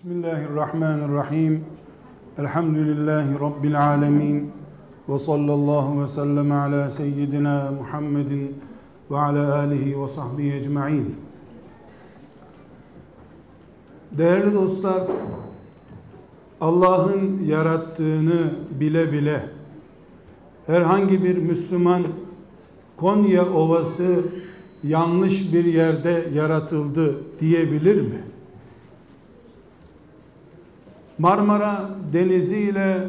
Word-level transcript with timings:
Bismillahirrahmanirrahim. 0.00 1.64
Elhamdülillahi 2.38 3.40
Rabbil 3.40 3.86
alemin. 3.86 4.52
Ve 5.08 5.18
sallallahu 5.18 6.02
ve 6.02 6.06
sellem 6.06 6.52
ala 6.52 6.90
seyyidina 6.90 7.72
Muhammedin 7.78 8.56
ve 9.10 9.18
ala 9.18 9.58
alihi 9.58 10.02
ve 10.02 10.08
sahbihi 10.08 10.54
ecma'in. 10.54 11.16
Değerli 14.12 14.54
dostlar, 14.54 15.02
Allah'ın 16.60 17.44
yarattığını 17.44 18.52
bile 18.80 19.12
bile 19.12 19.48
herhangi 20.66 21.24
bir 21.24 21.36
Müslüman 21.36 22.02
Konya 22.96 23.52
Ovası 23.52 24.24
yanlış 24.82 25.52
bir 25.52 25.64
yerde 25.64 26.28
yaratıldı 26.34 27.16
diyebilir 27.40 28.00
mi? 28.00 28.29
Marmara 31.20 31.90
Denizi 32.12 32.56
ile 32.56 33.08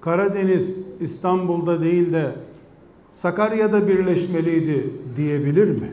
Karadeniz 0.00 0.74
İstanbul'da 1.00 1.80
değil 1.80 2.12
de 2.12 2.32
Sakarya'da 3.12 3.88
birleşmeliydi 3.88 4.90
diyebilir 5.16 5.68
mi? 5.68 5.92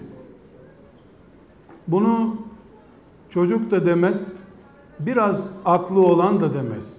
Bunu 1.88 2.36
çocuk 3.30 3.72
da 3.72 3.86
demez, 3.86 4.28
biraz 5.00 5.50
aklı 5.66 6.00
olan 6.00 6.42
da 6.42 6.54
demez. 6.54 6.98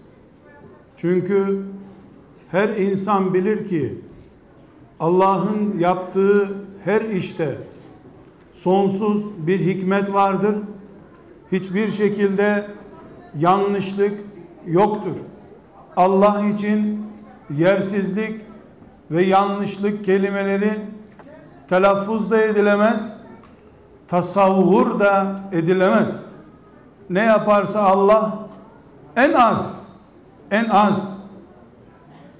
Çünkü 0.97 1.62
her 2.50 2.69
insan 2.69 3.34
bilir 3.34 3.69
ki 3.69 3.98
Allah'ın 5.00 5.78
yaptığı 5.78 6.48
her 6.84 7.00
işte 7.00 7.56
sonsuz 8.55 9.47
bir 9.47 9.61
hikmet 9.61 10.12
vardır. 10.12 10.55
Hiçbir 11.52 11.88
şekilde 11.88 12.66
yanlışlık 13.38 14.20
yoktur. 14.66 15.16
Allah 15.96 16.42
için 16.55 17.06
yersizlik 17.50 18.41
ve 19.11 19.25
yanlışlık 19.25 20.05
kelimeleri 20.05 20.80
telaffuz 21.69 22.30
da 22.30 22.42
edilemez, 22.42 23.08
tasavvur 24.08 25.00
da 25.00 25.41
edilemez. 25.53 26.22
Ne 27.10 27.20
yaparsa 27.20 27.83
Allah 27.83 28.38
en 29.16 29.33
az 29.33 29.83
en 30.50 30.69
az 30.69 31.14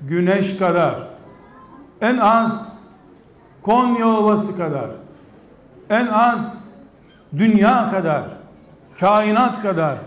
güneş 0.01 0.57
kadar 0.57 0.95
en 2.01 2.17
az 2.17 2.69
Konya 3.63 4.07
Ovası 4.07 4.57
kadar 4.57 4.91
en 5.91 6.07
az 6.07 6.55
dünya 7.37 7.91
kadar 7.91 8.23
kainat 9.01 9.63
kadar 9.63 9.99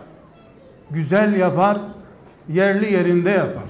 güzel 0.92 1.36
yapar, 1.40 1.78
yerli 2.50 2.94
yerinde 2.94 3.30
yapar. 3.30 3.64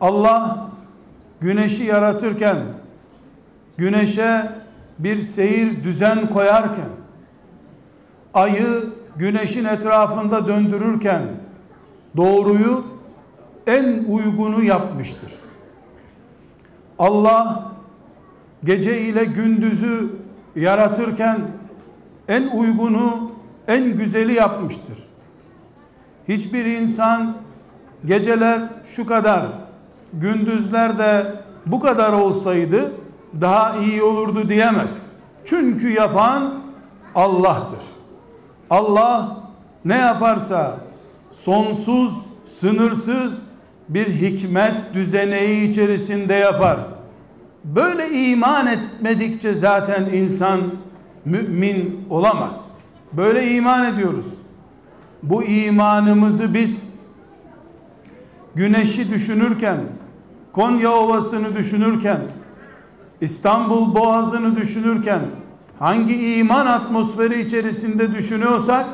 Allah 0.00 0.70
güneşi 1.40 1.84
yaratırken 1.84 2.58
güneşe 3.76 4.52
bir 4.98 5.20
seyir 5.20 5.84
düzen 5.84 6.26
koyarken 6.26 6.88
ayı 8.34 8.84
güneşin 9.16 9.64
etrafında 9.64 10.48
döndürürken 10.48 11.22
doğruyu 12.16 12.84
en 13.66 14.04
uygunu 14.08 14.64
yapmıştır. 14.64 15.32
Allah 16.98 17.72
gece 18.64 19.00
ile 19.00 19.24
gündüzü 19.24 20.08
yaratırken 20.56 21.38
en 22.28 22.48
uygunu, 22.48 23.32
en 23.68 23.96
güzeli 23.96 24.34
yapmıştır 24.34 25.07
hiçbir 26.28 26.64
insan 26.64 27.36
geceler 28.06 28.60
şu 28.84 29.06
kadar, 29.06 29.46
gündüzler 30.12 30.98
de 30.98 31.34
bu 31.66 31.80
kadar 31.80 32.12
olsaydı 32.12 32.92
daha 33.40 33.76
iyi 33.76 34.02
olurdu 34.02 34.48
diyemez. 34.48 34.90
Çünkü 35.44 35.92
yapan 35.92 36.54
Allah'tır. 37.14 37.78
Allah 38.70 39.36
ne 39.84 39.96
yaparsa 39.96 40.76
sonsuz, 41.32 42.12
sınırsız 42.46 43.42
bir 43.88 44.06
hikmet 44.06 44.74
düzeneği 44.94 45.70
içerisinde 45.70 46.34
yapar. 46.34 46.78
Böyle 47.64 48.10
iman 48.10 48.66
etmedikçe 48.66 49.54
zaten 49.54 50.04
insan 50.04 50.60
mümin 51.24 52.06
olamaz. 52.10 52.70
Böyle 53.12 53.50
iman 53.50 53.94
ediyoruz 53.94 54.26
bu 55.22 55.44
imanımızı 55.44 56.54
biz 56.54 56.88
güneşi 58.54 59.10
düşünürken, 59.10 59.80
Konya 60.52 60.92
Ovası'nı 60.92 61.56
düşünürken, 61.56 62.20
İstanbul 63.20 63.94
Boğazı'nı 63.94 64.56
düşünürken 64.56 65.20
hangi 65.78 66.34
iman 66.34 66.66
atmosferi 66.66 67.46
içerisinde 67.46 68.14
düşünüyorsak 68.14 68.86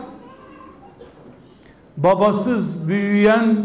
babasız 1.97 2.89
büyüyen 2.89 3.56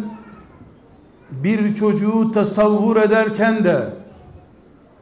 bir 1.32 1.76
çocuğu 1.76 2.32
tasavvur 2.32 2.98
ederken 2.98 3.64
de 3.64 3.94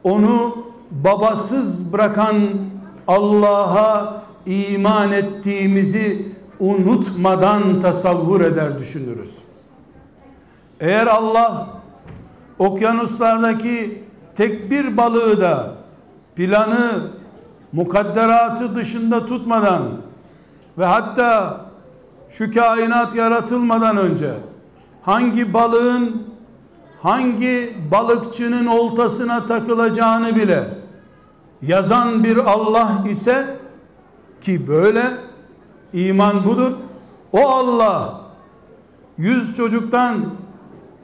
onu 0.04 0.56
babasız 0.90 1.92
bırakan 1.92 2.36
Allah'a 3.06 4.22
iman 4.46 5.12
ettiğimizi 5.12 6.37
unutmadan 6.60 7.80
tasavvur 7.80 8.40
eder 8.40 8.78
düşünürüz. 8.78 9.30
Eğer 10.80 11.06
Allah 11.06 11.68
okyanuslardaki 12.58 14.02
tek 14.36 14.70
bir 14.70 14.96
balığı 14.96 15.40
da 15.40 15.74
planı 16.36 17.10
mukadderatı 17.72 18.74
dışında 18.74 19.26
tutmadan 19.26 19.82
ve 20.78 20.84
hatta 20.84 21.60
şu 22.30 22.54
kainat 22.54 23.14
yaratılmadan 23.14 23.96
önce 23.96 24.30
hangi 25.02 25.52
balığın 25.52 26.22
hangi 27.02 27.76
balıkçının 27.90 28.66
oltasına 28.66 29.46
takılacağını 29.46 30.36
bile 30.36 30.64
yazan 31.62 32.24
bir 32.24 32.36
Allah 32.36 33.04
ise 33.10 33.56
ki 34.40 34.68
böyle 34.68 35.27
İman 35.92 36.44
budur. 36.44 36.72
O 37.32 37.48
Allah 37.48 38.20
100 39.18 39.56
çocuktan 39.56 40.16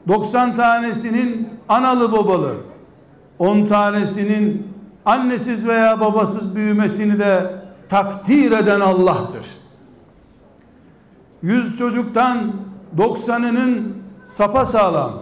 90 0.07 0.55
tanesinin 0.55 1.49
analı 1.69 2.11
babalı 2.11 2.55
10 3.39 3.65
tanesinin 3.65 4.67
annesiz 5.05 5.67
veya 5.67 5.99
babasız 5.99 6.55
büyümesini 6.55 7.19
de 7.19 7.55
takdir 7.89 8.51
eden 8.51 8.79
Allah'tır. 8.79 9.45
100 11.41 11.77
çocuktan 11.77 12.51
90'ının 12.97 13.93
sapa 14.25 14.65
sağlam 14.65 15.13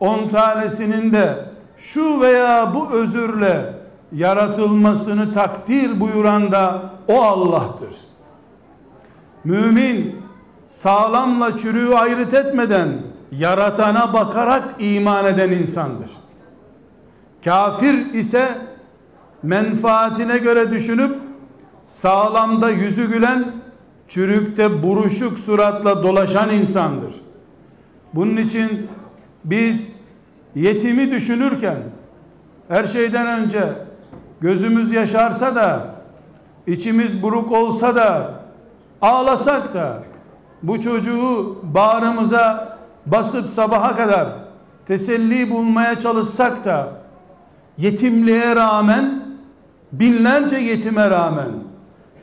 10 0.00 0.28
tanesinin 0.28 1.12
de 1.12 1.44
şu 1.76 2.20
veya 2.20 2.74
bu 2.74 2.90
özürle 2.90 3.74
yaratılmasını 4.12 5.32
takdir 5.32 6.00
buyuran 6.00 6.52
da 6.52 6.82
o 7.08 7.22
Allah'tır. 7.22 8.07
Mümin 9.44 10.16
sağlamla 10.66 11.58
çürüğü 11.58 11.94
ayrıt 11.94 12.34
etmeden 12.34 12.88
yaratana 13.32 14.12
bakarak 14.12 14.64
iman 14.78 15.24
eden 15.26 15.50
insandır. 15.50 16.10
Kafir 17.44 18.14
ise 18.14 18.48
menfaatine 19.42 20.38
göre 20.38 20.72
düşünüp 20.72 21.16
sağlamda 21.84 22.70
yüzü 22.70 23.10
gülen 23.10 23.52
çürükte 24.08 24.82
buruşuk 24.82 25.38
suratla 25.38 26.02
dolaşan 26.02 26.50
insandır. 26.50 27.14
Bunun 28.14 28.36
için 28.36 28.88
biz 29.44 29.96
yetimi 30.54 31.10
düşünürken 31.10 31.76
her 32.68 32.84
şeyden 32.84 33.26
önce 33.26 33.62
gözümüz 34.40 34.92
yaşarsa 34.92 35.54
da 35.54 35.94
içimiz 36.66 37.22
buruk 37.22 37.52
olsa 37.52 37.96
da 37.96 38.37
ağlasak 39.02 39.74
da 39.74 40.02
bu 40.62 40.80
çocuğu 40.80 41.56
bağrımıza 41.62 42.78
basıp 43.06 43.50
sabaha 43.50 43.96
kadar 43.96 44.28
teselli 44.86 45.50
bulmaya 45.50 46.00
çalışsak 46.00 46.64
da 46.64 46.88
yetimliğe 47.78 48.56
rağmen 48.56 49.22
binlerce 49.92 50.56
yetime 50.56 51.10
rağmen 51.10 51.50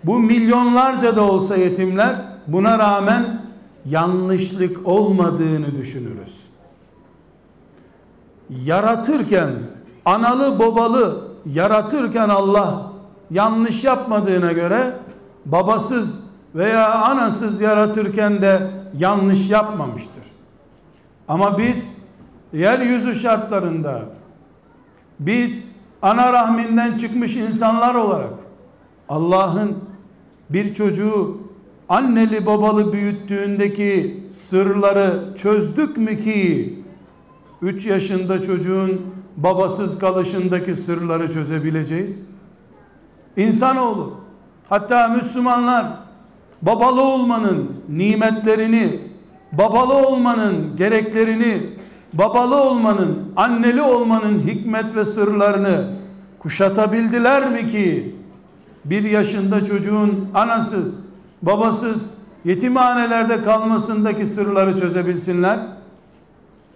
bu 0.04 0.20
milyonlarca 0.20 1.16
da 1.16 1.22
olsa 1.22 1.56
yetimler 1.56 2.16
buna 2.48 2.80
rağmen 2.80 3.42
yanlışlık 3.86 4.88
olmadığını 4.88 5.78
düşünürüz. 5.78 6.36
Yaratırken 8.50 9.50
analı 10.06 10.60
babalı 10.60 11.28
yaratırken 11.46 12.30
Allah 12.30 12.92
yanlış 13.32 13.84
yapmadığına 13.84 14.52
göre 14.52 14.94
babasız 15.46 16.25
veya 16.56 16.94
anasız 16.94 17.62
yaratırken 17.62 18.42
de 18.42 18.72
yanlış 18.98 19.50
yapmamıştır. 19.50 20.24
Ama 21.28 21.58
biz 21.58 21.94
yeryüzü 22.54 23.16
şartlarında 23.16 24.02
biz 25.20 25.72
ana 26.02 26.34
rahminden 26.34 26.98
çıkmış 26.98 27.36
insanlar 27.36 27.96
olarak 27.96 28.34
Allah'ın 29.10 29.78
bir 30.50 30.76
çocuğu 30.76 31.38
anneli 31.90 32.46
babalı 32.46 32.94
büyüttüğündeki 32.94 34.24
sırları 34.34 35.34
çözdük 35.38 35.98
mü 35.98 36.20
ki 36.20 36.80
3 37.62 37.86
yaşında 37.86 38.42
çocuğun 38.42 39.02
babasız 39.38 40.00
kalışındaki 40.00 40.76
sırları 40.76 41.32
çözebileceğiz? 41.32 42.24
İnsanoğlu 43.38 44.14
hatta 44.70 45.08
Müslümanlar 45.08 46.05
babalı 46.62 47.02
olmanın 47.02 47.72
nimetlerini, 47.90 49.00
babalı 49.52 49.94
olmanın 49.94 50.76
gereklerini, 50.78 51.62
babalı 52.14 52.56
olmanın, 52.56 53.32
anneli 53.36 53.82
olmanın 53.82 54.40
hikmet 54.40 54.96
ve 54.96 55.06
sırlarını 55.06 55.88
kuşatabildiler 56.40 57.50
mi 57.50 57.72
ki 57.72 58.16
bir 58.86 59.04
yaşında 59.04 59.66
çocuğun 59.66 60.30
anasız, 60.34 61.00
babasız, 61.42 62.12
yetimhanelerde 62.46 63.44
kalmasındaki 63.44 64.26
sırları 64.26 64.80
çözebilsinler? 64.80 65.60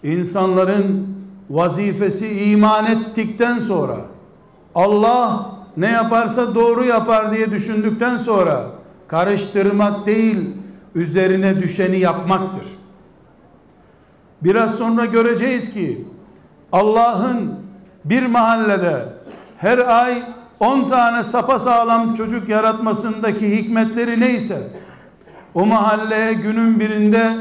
İnsanların 0.03 1.07
vazifesi 1.49 2.43
iman 2.51 2.85
ettikten 2.85 3.59
sonra 3.59 3.97
Allah 4.75 5.51
ne 5.77 5.87
yaparsa 5.91 6.55
doğru 6.55 6.85
yapar 6.85 7.35
diye 7.35 7.51
düşündükten 7.51 8.17
sonra 8.17 8.78
karıştırmak 9.09 10.05
değil 10.05 10.49
üzerine 10.95 11.61
düşeni 11.61 11.99
yapmaktır. 11.99 12.63
Biraz 14.41 14.75
sonra 14.75 15.05
göreceğiz 15.05 15.73
ki 15.73 16.05
Allah'ın 16.71 17.53
bir 18.05 18.25
mahallede 18.25 19.05
her 19.57 19.77
ay 19.77 20.23
10 20.59 20.89
tane 20.89 21.23
sapa 21.23 21.59
sağlam 21.59 22.13
çocuk 22.13 22.49
yaratmasındaki 22.49 23.57
hikmetleri 23.57 24.19
neyse 24.19 24.57
o 25.53 25.65
mahalleye 25.65 26.33
günün 26.33 26.79
birinde 26.79 27.35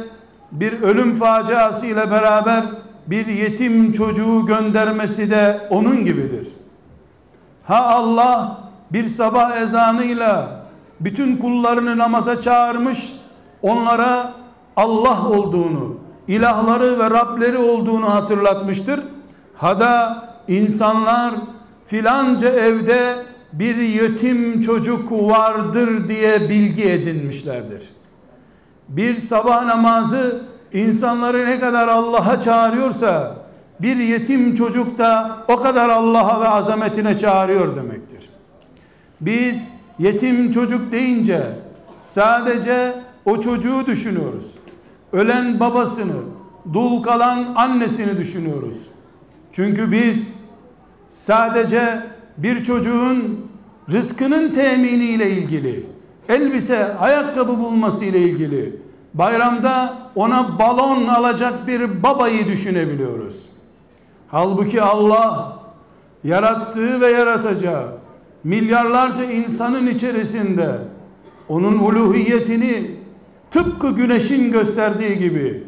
bir 0.53 0.83
ölüm 0.83 1.17
faciası 1.17 1.87
ile 1.87 2.11
beraber 2.11 2.65
bir 3.07 3.27
yetim 3.27 3.93
çocuğu 3.93 4.47
göndermesi 4.47 5.31
de 5.31 5.61
onun 5.71 6.05
gibidir. 6.05 6.49
Ha 7.65 7.87
Allah 7.87 8.61
bir 8.93 9.05
sabah 9.05 9.57
ezanıyla 9.57 10.58
bütün 11.01 11.37
kullarını 11.37 11.99
namaza 11.99 12.43
çağırmış, 12.43 13.13
onlara 13.63 14.33
Allah 14.77 15.29
olduğunu, 15.29 15.97
ilahları 16.29 16.99
ve 16.99 17.11
Rableri 17.11 17.59
olduğunu 17.59 18.15
hatırlatmıştır. 18.15 19.01
Ha 19.57 19.81
da 19.81 20.25
insanlar 20.49 21.35
filanca 21.87 22.49
evde 22.49 23.15
bir 23.53 23.77
yetim 23.77 24.61
çocuk 24.61 25.13
vardır 25.13 26.09
diye 26.09 26.49
bilgi 26.49 26.85
edinmişlerdir. 26.85 27.89
Bir 28.89 29.17
sabah 29.17 29.65
namazı 29.65 30.43
insanları 30.73 31.47
ne 31.47 31.61
kadar 31.61 31.89
Allah'a 31.89 32.41
çağırıyorsa 32.41 33.37
bir 33.81 33.97
yetim 33.97 34.55
çocuk 34.55 34.99
da 34.99 35.37
o 35.49 35.57
kadar 35.57 35.89
Allah'a 35.89 36.41
ve 36.41 36.49
azametine 36.49 37.19
çağırıyor 37.19 37.77
demektir. 37.77 38.29
Biz 39.21 39.69
yetim 39.99 40.53
çocuk 40.53 40.93
deyince 40.93 41.43
sadece 42.03 42.95
o 43.25 43.41
çocuğu 43.41 43.87
düşünüyoruz. 43.87 44.45
Ölen 45.13 45.61
babasını, 45.61 46.17
dul 46.73 47.03
kalan 47.03 47.55
annesini 47.57 48.19
düşünüyoruz. 48.19 48.77
Çünkü 49.53 49.93
biz 49.93 50.29
sadece 51.09 52.03
bir 52.37 52.65
çocuğun 52.65 53.49
rızkının 53.93 54.51
teminiyle 54.51 55.31
ilgili, 55.31 55.87
elbise, 56.29 56.97
ayakkabı 56.97 57.59
bulması 57.59 58.05
ile 58.05 58.19
ilgili, 58.19 58.77
bayramda 59.15 59.97
ona 60.15 60.59
balon 60.59 61.07
alacak 61.07 61.67
bir 61.67 62.03
babayı 62.03 62.47
düşünebiliyoruz. 62.47 63.37
Halbuki 64.29 64.83
Allah 64.83 65.59
yarattığı 66.25 67.01
ve 67.01 67.07
yaratacağı 67.07 67.98
milyarlarca 68.45 69.25
insanın 69.25 69.87
içerisinde 69.87 70.71
onun 71.49 71.79
uluhiyetini 71.79 72.91
tıpkı 73.51 73.91
güneşin 73.91 74.53
gösterdiği 74.53 75.19
gibi 75.19 75.63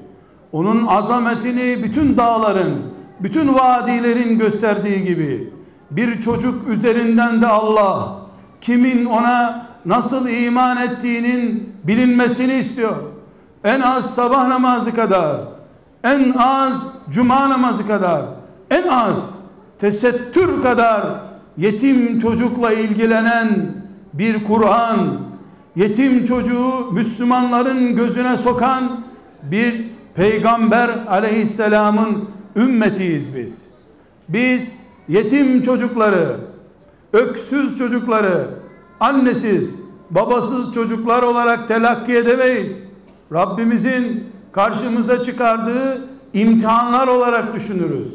onun 0.53 0.87
azametini 0.87 1.83
bütün 1.83 2.17
dağların, 2.17 2.73
bütün 3.21 3.55
vadilerin 3.55 4.39
gösterdiği 4.39 5.05
gibi 5.05 5.53
bir 5.91 6.21
çocuk 6.21 6.69
üzerinden 6.69 7.43
de 7.43 7.47
Allah 7.47 8.17
kimin 8.61 9.05
ona 9.05 9.67
nasıl 9.85 10.29
iman 10.29 10.77
ettiğinin 10.77 11.73
bilinmesini 11.85 12.55
istiyor. 12.55 12.97
En 13.65 13.81
az 13.81 14.15
sabah 14.15 14.49
namazı 14.49 14.95
kadar, 14.95 15.37
en 16.05 16.35
az 16.39 16.87
cuma 17.11 17.51
namazı 17.51 17.87
kadar, 17.87 18.23
en 18.71 18.89
az 18.89 19.31
tesettür 19.79 20.63
kadar 20.63 21.03
yetim 21.56 22.19
çocukla 22.19 22.73
ilgilenen 22.73 23.73
bir 24.12 24.44
Kur'an, 24.44 25.19
yetim 25.76 26.25
çocuğu 26.25 26.93
Müslümanların 26.93 27.97
gözüne 27.97 28.37
sokan 28.37 29.00
bir 29.43 29.85
peygamber 30.14 30.91
aleyhisselamın 31.08 32.29
ümmetiyiz 32.56 33.37
biz. 33.37 33.64
Biz 34.29 34.75
yetim 35.08 35.62
çocukları, 35.62 36.37
öksüz 37.12 37.79
çocukları, 37.79 38.47
annesiz, 39.00 39.81
babasız 40.11 40.75
çocuklar 40.75 41.23
olarak 41.23 41.69
telakki 41.69 42.17
edemeyiz. 42.17 42.85
Rabbimizin 43.32 44.25
karşımıza 44.52 45.23
çıkardığı 45.23 46.08
imtihanlar 46.32 47.08
olarak 47.08 47.55
düşünürüz. 47.55 48.14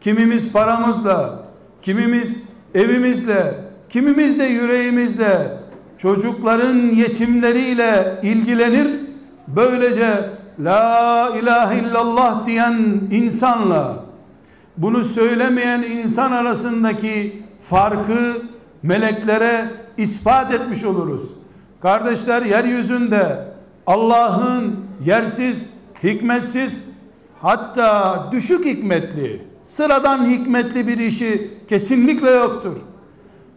Kimimiz 0.00 0.52
paramızla, 0.52 1.42
kimimiz 1.82 2.42
evimizle, 2.74 3.54
kimimiz 3.88 4.38
de 4.38 4.44
yüreğimizle 4.44 5.38
çocukların 5.98 6.76
yetimleriyle 6.76 8.20
ilgilenir. 8.22 8.88
Böylece 9.48 10.30
la 10.60 11.32
ilahe 11.40 11.78
illallah 11.78 12.46
diyen 12.46 12.74
insanla 13.10 14.04
bunu 14.76 15.04
söylemeyen 15.04 15.82
insan 15.82 16.32
arasındaki 16.32 17.42
farkı 17.60 18.42
meleklere 18.82 19.70
ispat 19.96 20.54
etmiş 20.54 20.84
oluruz. 20.84 21.22
Kardeşler 21.82 22.42
yeryüzünde 22.42 23.38
Allah'ın 23.86 24.76
yersiz, 25.04 25.70
hikmetsiz 26.02 26.84
hatta 27.40 28.28
düşük 28.32 28.64
hikmetli, 28.64 29.42
sıradan 29.62 30.26
hikmetli 30.26 30.88
bir 30.88 30.98
işi 30.98 31.50
kesinlikle 31.68 32.30
yoktur. 32.30 32.76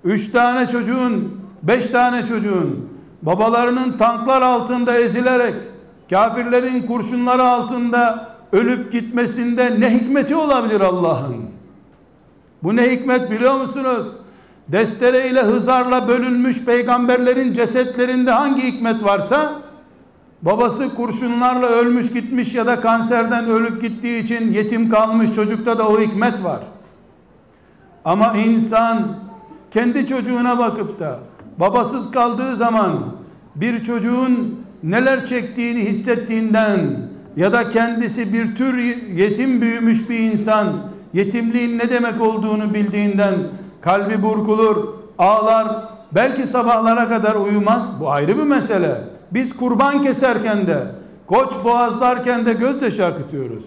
Üç 0.03 0.31
tane 0.31 0.69
çocuğun, 0.69 1.41
beş 1.63 1.87
tane 1.87 2.25
çocuğun 2.25 2.89
babalarının 3.21 3.97
tanklar 3.97 4.41
altında 4.41 4.97
ezilerek 4.99 5.55
kafirlerin 6.09 6.85
kurşunları 6.85 7.43
altında 7.43 8.29
ölüp 8.51 8.91
gitmesinde 8.91 9.79
ne 9.79 9.93
hikmeti 9.93 10.35
olabilir 10.35 10.81
Allah'ın? 10.81 11.35
Bu 12.63 12.75
ne 12.75 12.91
hikmet 12.91 13.31
biliyor 13.31 13.55
musunuz? 13.55 14.07
Destere 14.67 15.29
ile 15.29 15.41
hızarla 15.41 16.07
bölünmüş 16.07 16.65
peygamberlerin 16.65 17.53
cesetlerinde 17.53 18.31
hangi 18.31 18.63
hikmet 18.63 19.03
varsa 19.03 19.51
babası 20.45 20.95
kurşunlarla 20.95 21.67
ölmüş 21.67 22.13
gitmiş 22.13 22.55
ya 22.55 22.65
da 22.65 22.81
kanserden 22.81 23.49
ölüp 23.49 23.81
gittiği 23.81 24.23
için 24.23 24.53
yetim 24.53 24.89
kalmış 24.89 25.33
çocukta 25.33 25.79
da 25.79 25.87
o 25.87 25.99
hikmet 25.99 26.43
var. 26.43 26.59
Ama 28.05 28.33
insan 28.37 29.17
kendi 29.71 30.07
çocuğuna 30.07 30.57
bakıp 30.57 30.99
da 30.99 31.19
babasız 31.59 32.11
kaldığı 32.11 32.55
zaman 32.55 32.99
bir 33.55 33.83
çocuğun 33.83 34.59
neler 34.83 35.25
çektiğini 35.25 35.79
hissettiğinden 35.79 36.79
ya 37.37 37.53
da 37.53 37.69
kendisi 37.69 38.33
bir 38.33 38.55
tür 38.55 38.77
yetim 39.15 39.61
büyümüş 39.61 40.09
bir 40.09 40.19
insan 40.19 40.67
yetimliğin 41.13 41.77
ne 41.77 41.89
demek 41.89 42.21
olduğunu 42.21 42.73
bildiğinden 42.73 43.33
kalbi 43.81 44.23
burkulur, 44.23 44.87
ağlar, 45.17 45.67
belki 46.11 46.47
sabahlara 46.47 47.09
kadar 47.09 47.35
uyumaz. 47.35 47.89
Bu 47.99 48.11
ayrı 48.11 48.37
bir 48.37 48.43
mesele. 48.43 49.14
Biz 49.31 49.57
kurban 49.57 50.01
keserken 50.01 50.67
de, 50.67 50.77
koç 51.27 51.53
boğazlarken 51.63 52.45
de 52.45 52.53
gözyaşı 52.53 53.05
akıtıyoruz. 53.05 53.63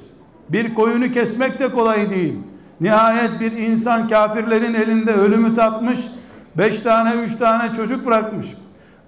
Bir 0.48 0.74
koyunu 0.74 1.12
kesmek 1.12 1.58
de 1.60 1.68
kolay 1.68 2.10
değil. 2.10 2.34
Nihayet 2.80 3.40
bir 3.40 3.52
insan 3.52 4.08
kafirlerin 4.08 4.74
elinde 4.74 5.12
ölümü 5.12 5.54
tatmış, 5.54 5.98
beş 6.56 6.80
tane 6.80 7.14
üç 7.14 7.36
tane 7.36 7.74
çocuk 7.74 8.06
bırakmış. 8.06 8.46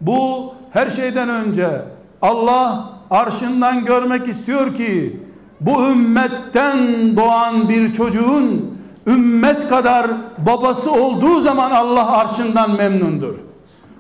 Bu 0.01 0.53
her 0.71 0.91
şeyden 0.91 1.29
önce 1.29 1.83
Allah 2.23 2.93
arşından 3.11 3.85
görmek 3.85 4.29
istiyor 4.29 4.75
ki 4.75 5.21
bu 5.61 5.83
ümmetten 5.83 6.79
doğan 7.17 7.69
bir 7.69 7.93
çocuğun 7.93 8.79
ümmet 9.07 9.69
kadar 9.69 10.07
babası 10.39 10.93
olduğu 10.93 11.41
zaman 11.41 11.71
Allah 11.71 12.11
arşından 12.11 12.77
memnundur. 12.77 13.35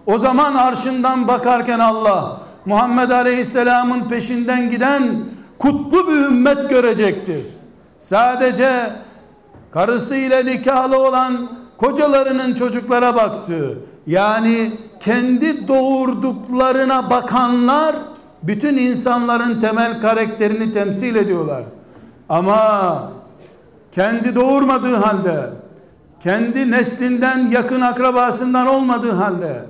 O 0.06 0.18
zaman 0.18 0.54
arşından 0.54 1.28
bakarken 1.28 1.78
Allah 1.78 2.39
Muhammed 2.66 3.10
Aleyhisselam'ın 3.10 4.08
peşinden 4.08 4.70
giden 4.70 5.02
kutlu 5.58 6.08
bir 6.08 6.12
ümmet 6.12 6.70
görecektir. 6.70 7.46
Sadece 7.98 8.90
karısıyla 9.70 10.42
nikahlı 10.42 10.98
olan 10.98 11.48
kocalarının 11.76 12.54
çocuklara 12.54 13.16
baktı. 13.16 13.78
Yani 14.06 14.78
kendi 15.00 15.68
doğurduklarına 15.68 17.10
bakanlar 17.10 17.96
bütün 18.42 18.78
insanların 18.78 19.60
temel 19.60 20.00
karakterini 20.00 20.72
temsil 20.72 21.14
ediyorlar. 21.14 21.62
Ama 22.28 23.12
kendi 23.92 24.34
doğurmadığı 24.34 24.94
halde, 24.94 25.50
kendi 26.22 26.70
neslinden 26.70 27.50
yakın 27.50 27.80
akrabasından 27.80 28.66
olmadığı 28.66 29.12
halde 29.12 29.62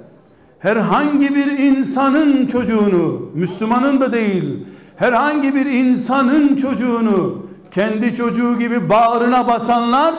herhangi 0.60 1.34
bir 1.34 1.58
insanın 1.58 2.46
çocuğunu, 2.46 3.30
Müslümanın 3.34 4.00
da 4.00 4.12
değil, 4.12 4.66
herhangi 4.96 5.54
bir 5.54 5.66
insanın 5.66 6.56
çocuğunu 6.56 7.46
kendi 7.70 8.14
çocuğu 8.14 8.58
gibi 8.58 8.88
bağrına 8.88 9.48
basanlar 9.48 10.14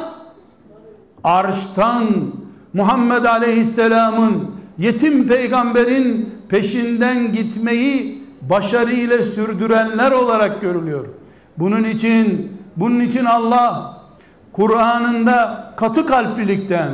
arştan 1.24 2.04
Muhammed 2.74 3.26
Aleyhisselam'ın 3.26 4.52
yetim 4.78 5.28
peygamberin 5.28 6.36
peşinden 6.50 7.34
gitmeyi 7.34 8.24
başarıyla 8.50 9.24
sürdürenler 9.24 10.12
olarak 10.12 10.62
görülüyor. 10.62 11.06
Bunun 11.58 11.84
için 11.84 12.52
bunun 12.76 13.00
için 13.00 13.26
Allah 13.26 13.98
Kur'an'ında 14.52 15.74
katı 15.78 16.06
kalplilikten, 16.06 16.90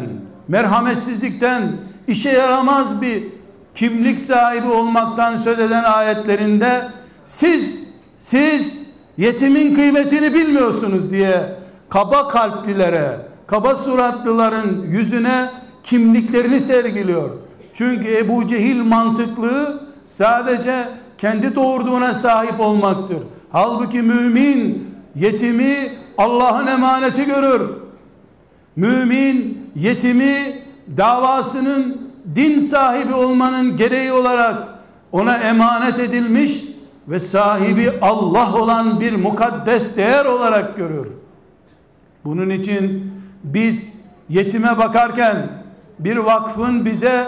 merhametsizlikten, 0.47 1.71
işe 2.07 2.29
yaramaz 2.29 3.01
bir 3.01 3.36
kimlik 3.77 4.19
sahibi 4.19 4.67
olmaktan 4.67 5.37
söz 5.37 5.59
eden 5.59 5.83
ayetlerinde 5.83 6.87
siz 7.25 7.79
siz 8.17 8.77
yetimin 9.17 9.75
kıymetini 9.75 10.33
bilmiyorsunuz 10.33 11.11
diye 11.11 11.55
kaba 11.89 12.27
kalplilere, 12.27 13.17
kaba 13.47 13.75
suratlıların 13.75 14.81
yüzüne 14.81 15.49
kimliklerini 15.83 16.59
sergiliyor. 16.59 17.29
Çünkü 17.73 18.17
Ebu 18.17 18.47
Cehil 18.47 18.81
mantıklığı 18.81 19.83
sadece 20.05 20.87
kendi 21.17 21.55
doğurduğuna 21.55 22.13
sahip 22.13 22.59
olmaktır. 22.59 23.17
Halbuki 23.51 24.01
mümin 24.01 24.93
yetimi 25.15 25.91
Allah'ın 26.17 26.67
emaneti 26.67 27.25
görür. 27.25 27.61
Mümin 28.75 29.69
yetimi 29.75 30.61
davasının 30.97 32.06
din 32.35 32.59
sahibi 32.59 33.13
olmanın 33.13 33.77
gereği 33.77 34.11
olarak 34.11 34.67
ona 35.11 35.37
emanet 35.37 35.99
edilmiş 35.99 36.63
ve 37.07 37.19
sahibi 37.19 37.91
Allah 38.01 38.55
olan 38.55 38.99
bir 38.99 39.13
mukaddes 39.13 39.97
değer 39.97 40.25
olarak 40.25 40.77
görür. 40.77 41.07
Bunun 42.25 42.49
için 42.49 43.11
biz 43.43 43.93
yetime 44.29 44.77
bakarken 44.77 45.49
bir 45.99 46.17
vakfın 46.17 46.85
bize 46.85 47.27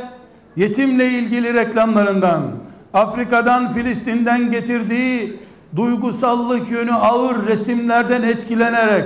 yetimle 0.55 1.11
ilgili 1.11 1.53
reklamlarından, 1.53 2.41
Afrika'dan 2.93 3.73
Filistin'den 3.73 4.51
getirdiği 4.51 5.39
duygusallık 5.75 6.71
yönü 6.71 6.93
ağır 6.93 7.47
resimlerden 7.47 8.21
etkilenerek 8.21 9.05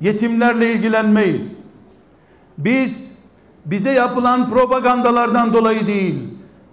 yetimlerle 0.00 0.72
ilgilenmeyiz. 0.72 1.58
Biz 2.58 3.13
bize 3.64 3.90
yapılan 3.90 4.50
propagandalardan 4.50 5.52
dolayı 5.52 5.86
değil, 5.86 6.14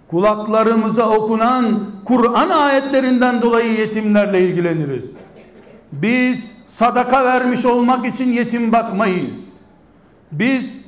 kulaklarımıza 0.08 1.08
okunan 1.08 1.80
Kur'an 2.04 2.50
ayetlerinden 2.50 3.42
dolayı 3.42 3.78
yetimlerle 3.78 4.40
ilgileniriz. 4.40 5.16
Biz 5.92 6.52
sadaka 6.66 7.24
vermiş 7.24 7.64
olmak 7.64 8.06
için 8.06 8.32
yetim 8.32 8.72
bakmayız. 8.72 9.52
Biz 10.32 10.78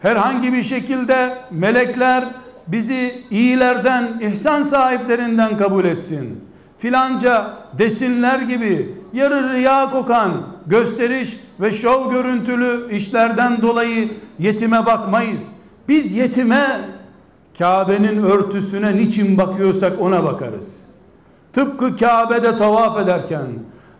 herhangi 0.00 0.52
bir 0.52 0.62
şekilde 0.62 1.38
melekler 1.50 2.24
bizi 2.66 3.24
iyilerden, 3.30 4.20
ihsan 4.20 4.62
sahiplerinden 4.62 5.56
kabul 5.56 5.84
etsin. 5.84 6.51
Filanca 6.82 7.50
desinler 7.78 8.40
gibi 8.40 8.94
yarı 9.12 9.52
riya 9.52 9.90
kokan 9.90 10.32
gösteriş 10.66 11.40
ve 11.60 11.72
şov 11.72 12.10
görüntülü 12.10 12.96
işlerden 12.96 13.62
dolayı 13.62 14.08
yetime 14.38 14.86
bakmayız. 14.86 15.42
Biz 15.88 16.12
yetime 16.12 16.80
Kabe'nin 17.58 18.22
örtüsüne 18.22 18.96
niçin 18.96 19.38
bakıyorsak 19.38 20.00
ona 20.00 20.24
bakarız. 20.24 20.76
Tıpkı 21.52 21.96
Kabe'de 21.96 22.56
tavaf 22.56 22.98
ederken 22.98 23.46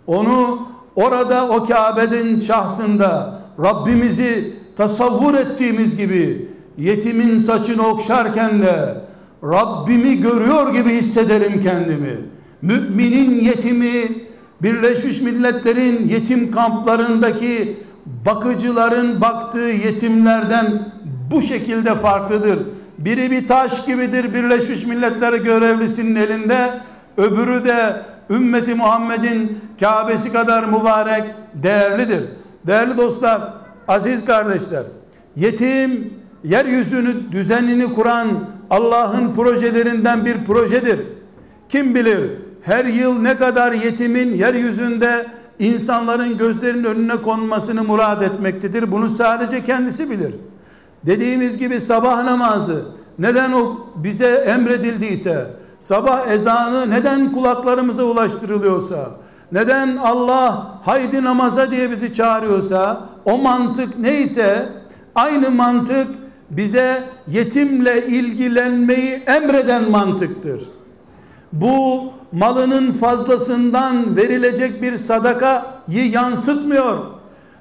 onu 0.07 0.69
orada 0.97 1.49
o 1.49 1.67
Kabe'nin 1.67 2.41
şahsında 2.41 3.41
Rabbimizi 3.65 4.57
tasavvur 4.77 5.35
ettiğimiz 5.35 5.97
gibi 5.97 6.49
yetimin 6.79 7.39
saçını 7.39 7.87
okşarken 7.87 8.63
de 8.63 9.01
Rabbimi 9.43 10.21
görüyor 10.21 10.73
gibi 10.73 10.91
hissederim 10.91 11.63
kendimi. 11.63 12.33
Müminin 12.63 13.45
yetimi 13.45 14.09
Birleşmiş 14.63 15.21
Milletler'in 15.21 16.09
yetim 16.09 16.51
kamplarındaki 16.51 17.77
bakıcıların 18.27 19.21
baktığı 19.21 19.59
yetimlerden 19.59 20.93
bu 21.31 21.43
şekilde 21.43 21.95
farklıdır. 21.95 22.59
Biri 22.99 23.31
bir 23.31 23.49
taş 23.49 23.87
gibidir 23.87 24.35
Birleşmiş 24.35 24.87
Milletler 24.87 25.33
görevlisinin 25.33 26.17
elinde, 26.17 26.71
öbürü 27.17 27.65
de 27.65 28.03
ümmeti 28.31 28.75
Muhammed'in 28.75 29.61
Kabe'si 29.81 30.33
kadar 30.33 30.65
mübarek, 30.65 31.25
değerlidir. 31.55 32.25
Değerli 32.67 32.97
dostlar, 32.97 33.43
aziz 33.89 34.25
kardeşler, 34.25 34.83
yetim 35.37 36.15
yeryüzünü 36.45 37.33
düzenini 37.33 37.93
kuran 37.93 38.29
Allah'ın 38.71 39.35
projelerinden 39.35 40.25
bir 40.25 40.45
projedir. 40.45 41.01
Kim 41.69 41.95
bilir 41.95 42.31
her 42.63 42.85
yıl 42.85 43.19
ne 43.19 43.37
kadar 43.37 43.73
yetimin 43.73 44.35
yeryüzünde 44.35 45.27
insanların 45.59 46.39
gözlerinin 46.39 46.85
önüne 46.85 47.17
konmasını 47.17 47.85
murad 47.85 48.23
etmektedir. 48.23 48.93
Bunu 48.93 49.09
sadece 49.09 49.65
kendisi 49.65 50.11
bilir. 50.11 50.35
Dediğimiz 51.07 51.59
gibi 51.59 51.81
sabah 51.81 52.25
namazı 52.25 52.85
neden 53.19 53.53
o 53.53 53.87
bize 53.97 54.29
emredildiyse, 54.29 55.47
sabah 55.79 56.29
ezanı 56.29 56.91
neden 56.91 57.33
kulaklarımıza 57.33 58.05
ulaştırılıyorsa, 58.05 59.11
neden 59.53 59.97
Allah 59.97 60.79
haydi 60.85 61.25
namaza 61.25 61.71
diye 61.71 61.91
bizi 61.91 62.15
çağırıyorsa, 62.15 63.01
o 63.25 63.39
mantık 63.39 63.99
neyse 63.99 64.69
aynı 65.15 65.51
mantık 65.51 66.09
bize 66.51 67.03
yetimle 67.29 68.07
ilgilenmeyi 68.07 69.23
emreden 69.27 69.91
mantıktır. 69.91 70.63
Bu 71.53 72.13
malının 72.33 72.93
fazlasından 72.93 74.17
verilecek 74.17 74.83
bir 74.83 74.97
sadakayı 74.97 76.11
yansıtmıyor. 76.11 76.99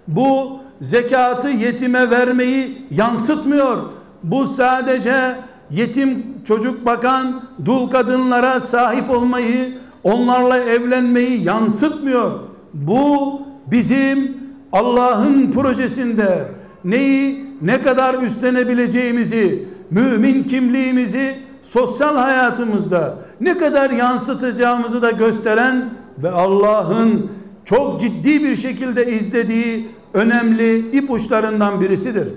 Bu 0.07 0.59
zekatı 0.81 1.49
yetime 1.49 2.09
vermeyi 2.09 2.87
yansıtmıyor. 2.91 3.77
Bu 4.23 4.45
sadece 4.45 5.35
yetim 5.71 6.23
çocuk 6.47 6.85
bakan 6.85 7.43
dul 7.65 7.89
kadınlara 7.89 8.59
sahip 8.59 9.09
olmayı, 9.09 9.77
onlarla 10.03 10.57
evlenmeyi 10.57 11.43
yansıtmıyor. 11.43 12.31
Bu 12.73 13.41
bizim 13.67 14.37
Allah'ın 14.71 15.51
projesinde 15.51 16.47
neyi 16.85 17.45
ne 17.61 17.81
kadar 17.81 18.23
üstlenebileceğimizi, 18.23 19.67
mümin 19.91 20.43
kimliğimizi 20.43 21.35
sosyal 21.63 22.15
hayatımızda 22.15 23.15
ne 23.41 23.57
kadar 23.57 23.89
yansıtacağımızı 23.89 25.01
da 25.01 25.11
gösteren 25.11 25.89
ve 26.17 26.29
Allah'ın 26.29 27.31
çok 27.65 28.01
ciddi 28.01 28.43
bir 28.43 28.55
şekilde 28.55 29.11
izlediği 29.15 29.87
önemli 30.13 30.97
ipuçlarından 30.97 31.81
birisidir. 31.81 32.27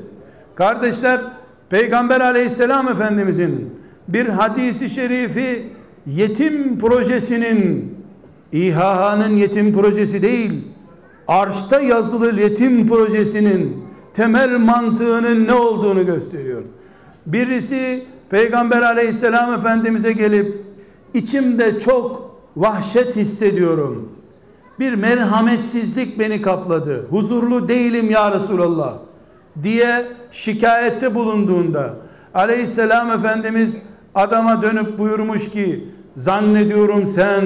Kardeşler, 0.54 1.20
Peygamber 1.70 2.20
aleyhisselam 2.20 2.88
efendimizin 2.88 3.70
bir 4.08 4.26
hadisi 4.26 4.90
şerifi 4.90 5.66
yetim 6.06 6.78
projesinin 6.78 7.94
İHA'nın 8.52 9.36
yetim 9.36 9.72
projesi 9.72 10.22
değil, 10.22 10.64
arşta 11.28 11.80
yazılı 11.80 12.40
yetim 12.40 12.88
projesinin 12.88 13.84
temel 14.14 14.58
mantığının 14.58 15.46
ne 15.46 15.52
olduğunu 15.52 16.06
gösteriyor. 16.06 16.62
Birisi 17.26 18.06
Peygamber 18.30 18.82
aleyhisselam 18.82 19.54
efendimize 19.54 20.12
gelip 20.12 20.64
içimde 21.14 21.80
çok 21.80 22.34
vahşet 22.56 23.16
hissediyorum. 23.16 24.08
Bir 24.78 24.94
merhametsizlik 24.94 26.18
beni 26.18 26.42
kapladı. 26.42 27.06
Huzurlu 27.10 27.68
değilim 27.68 28.10
ya 28.10 28.32
Resulallah 28.32 28.94
diye 29.62 30.06
şikayette 30.32 31.14
bulunduğunda 31.14 31.94
Aleyhisselam 32.34 33.10
Efendimiz 33.10 33.82
adama 34.14 34.62
dönüp 34.62 34.98
buyurmuş 34.98 35.50
ki 35.50 35.88
zannediyorum 36.14 37.06
sen 37.06 37.44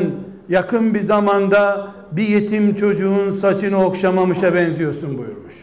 yakın 0.49 0.95
bir 0.95 1.01
zamanda 1.01 1.89
bir 2.13 2.29
yetim 2.29 2.75
çocuğun 2.75 3.31
saçını 3.31 3.85
okşamamışa 3.85 4.55
benziyorsun 4.55 5.19
buyurmuş. 5.19 5.55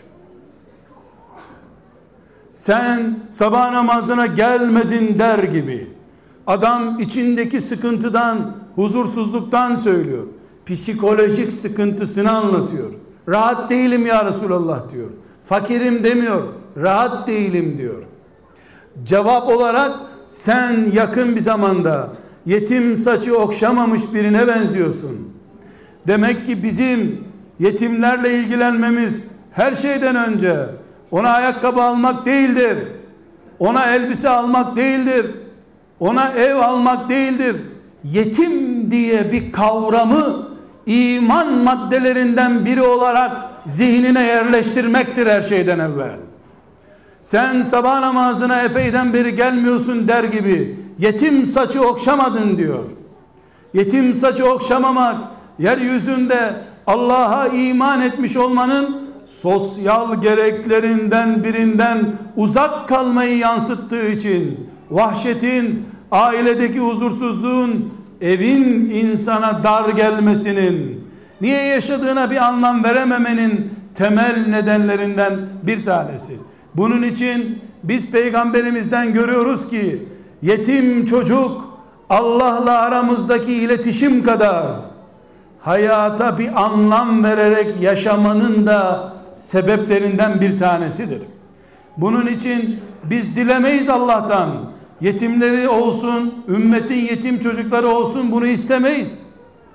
Sen 2.51 3.19
sabah 3.29 3.71
namazına 3.71 4.25
gelmedin 4.25 5.19
der 5.19 5.39
gibi. 5.43 5.87
Adam 6.47 6.99
içindeki 6.99 7.61
sıkıntıdan, 7.61 8.55
huzursuzluktan 8.75 9.75
söylüyor. 9.75 10.23
Psikolojik 10.65 11.53
sıkıntısını 11.53 12.31
anlatıyor. 12.31 12.91
Rahat 13.29 13.69
değilim 13.69 14.05
ya 14.05 14.25
Resulallah 14.25 14.91
diyor. 14.91 15.09
Fakirim 15.45 16.03
demiyor. 16.03 16.43
Rahat 16.77 17.27
değilim 17.27 17.77
diyor. 17.77 18.03
Cevap 19.05 19.47
olarak 19.47 19.91
sen 20.25 20.91
yakın 20.93 21.35
bir 21.35 21.41
zamanda 21.41 22.09
yetim 22.45 22.97
saçı 22.97 23.37
okşamamış 23.37 24.01
birine 24.13 24.47
benziyorsun. 24.47 25.29
Demek 26.07 26.45
ki 26.45 26.63
bizim 26.63 27.23
yetimlerle 27.59 28.39
ilgilenmemiz 28.39 29.27
her 29.51 29.75
şeyden 29.75 30.15
önce 30.15 30.65
ona 31.11 31.29
ayakkabı 31.29 31.81
almak 31.81 32.25
değildir. 32.25 32.77
Ona 33.59 33.95
elbise 33.95 34.29
almak 34.29 34.75
değildir. 34.75 35.35
Ona 35.99 36.31
ev 36.31 36.55
almak 36.55 37.09
değildir. 37.09 37.55
Yetim 38.03 38.91
diye 38.91 39.31
bir 39.31 39.51
kavramı 39.51 40.47
iman 40.85 41.53
maddelerinden 41.53 42.65
biri 42.65 42.81
olarak 42.81 43.31
zihnine 43.65 44.23
yerleştirmektir 44.23 45.27
her 45.27 45.41
şeyden 45.41 45.79
evvel. 45.79 46.17
Sen 47.21 47.61
sabah 47.61 47.99
namazına 47.99 48.61
epeyden 48.61 49.13
beri 49.13 49.35
gelmiyorsun 49.35 50.07
der 50.07 50.23
gibi 50.23 50.79
yetim 50.99 51.45
saçı 51.45 51.81
okşamadın 51.81 52.57
diyor. 52.57 52.83
Yetim 53.73 54.13
saçı 54.13 54.45
okşamamak 54.51 55.15
yeryüzünde 55.59 56.53
Allah'a 56.87 57.47
iman 57.47 58.01
etmiş 58.01 58.37
olmanın 58.37 59.09
sosyal 59.25 60.21
gereklerinden 60.21 61.43
birinden 61.43 61.99
uzak 62.35 62.89
kalmayı 62.89 63.37
yansıttığı 63.37 64.07
için 64.07 64.69
vahşetin, 64.91 65.85
ailedeki 66.11 66.79
huzursuzluğun, 66.79 67.93
evin 68.21 68.89
insana 68.89 69.63
dar 69.63 69.89
gelmesinin, 69.89 71.07
niye 71.41 71.63
yaşadığına 71.63 72.31
bir 72.31 72.45
anlam 72.45 72.83
verememenin 72.83 73.71
temel 73.95 74.45
nedenlerinden 74.49 75.33
bir 75.63 75.85
tanesi. 75.85 76.33
Bunun 76.75 77.03
için 77.03 77.59
biz 77.83 78.11
peygamberimizden 78.11 79.13
görüyoruz 79.13 79.69
ki 79.69 80.07
yetim 80.41 81.05
çocuk 81.05 81.65
Allah'la 82.09 82.81
aramızdaki 82.81 83.53
iletişim 83.53 84.23
kadar 84.23 84.65
hayata 85.61 86.39
bir 86.39 86.63
anlam 86.65 87.23
vererek 87.23 87.81
yaşamanın 87.81 88.67
da 88.67 89.13
sebeplerinden 89.37 90.41
bir 90.41 90.59
tanesidir. 90.59 91.21
Bunun 91.97 92.27
için 92.27 92.79
biz 93.03 93.35
dilemeyiz 93.35 93.89
Allah'tan. 93.89 94.49
Yetimleri 95.05 95.69
olsun, 95.69 96.43
ümmetin 96.47 96.95
yetim 96.95 97.39
çocukları 97.39 97.87
olsun 97.87 98.31
bunu 98.31 98.47
istemeyiz. 98.47 99.19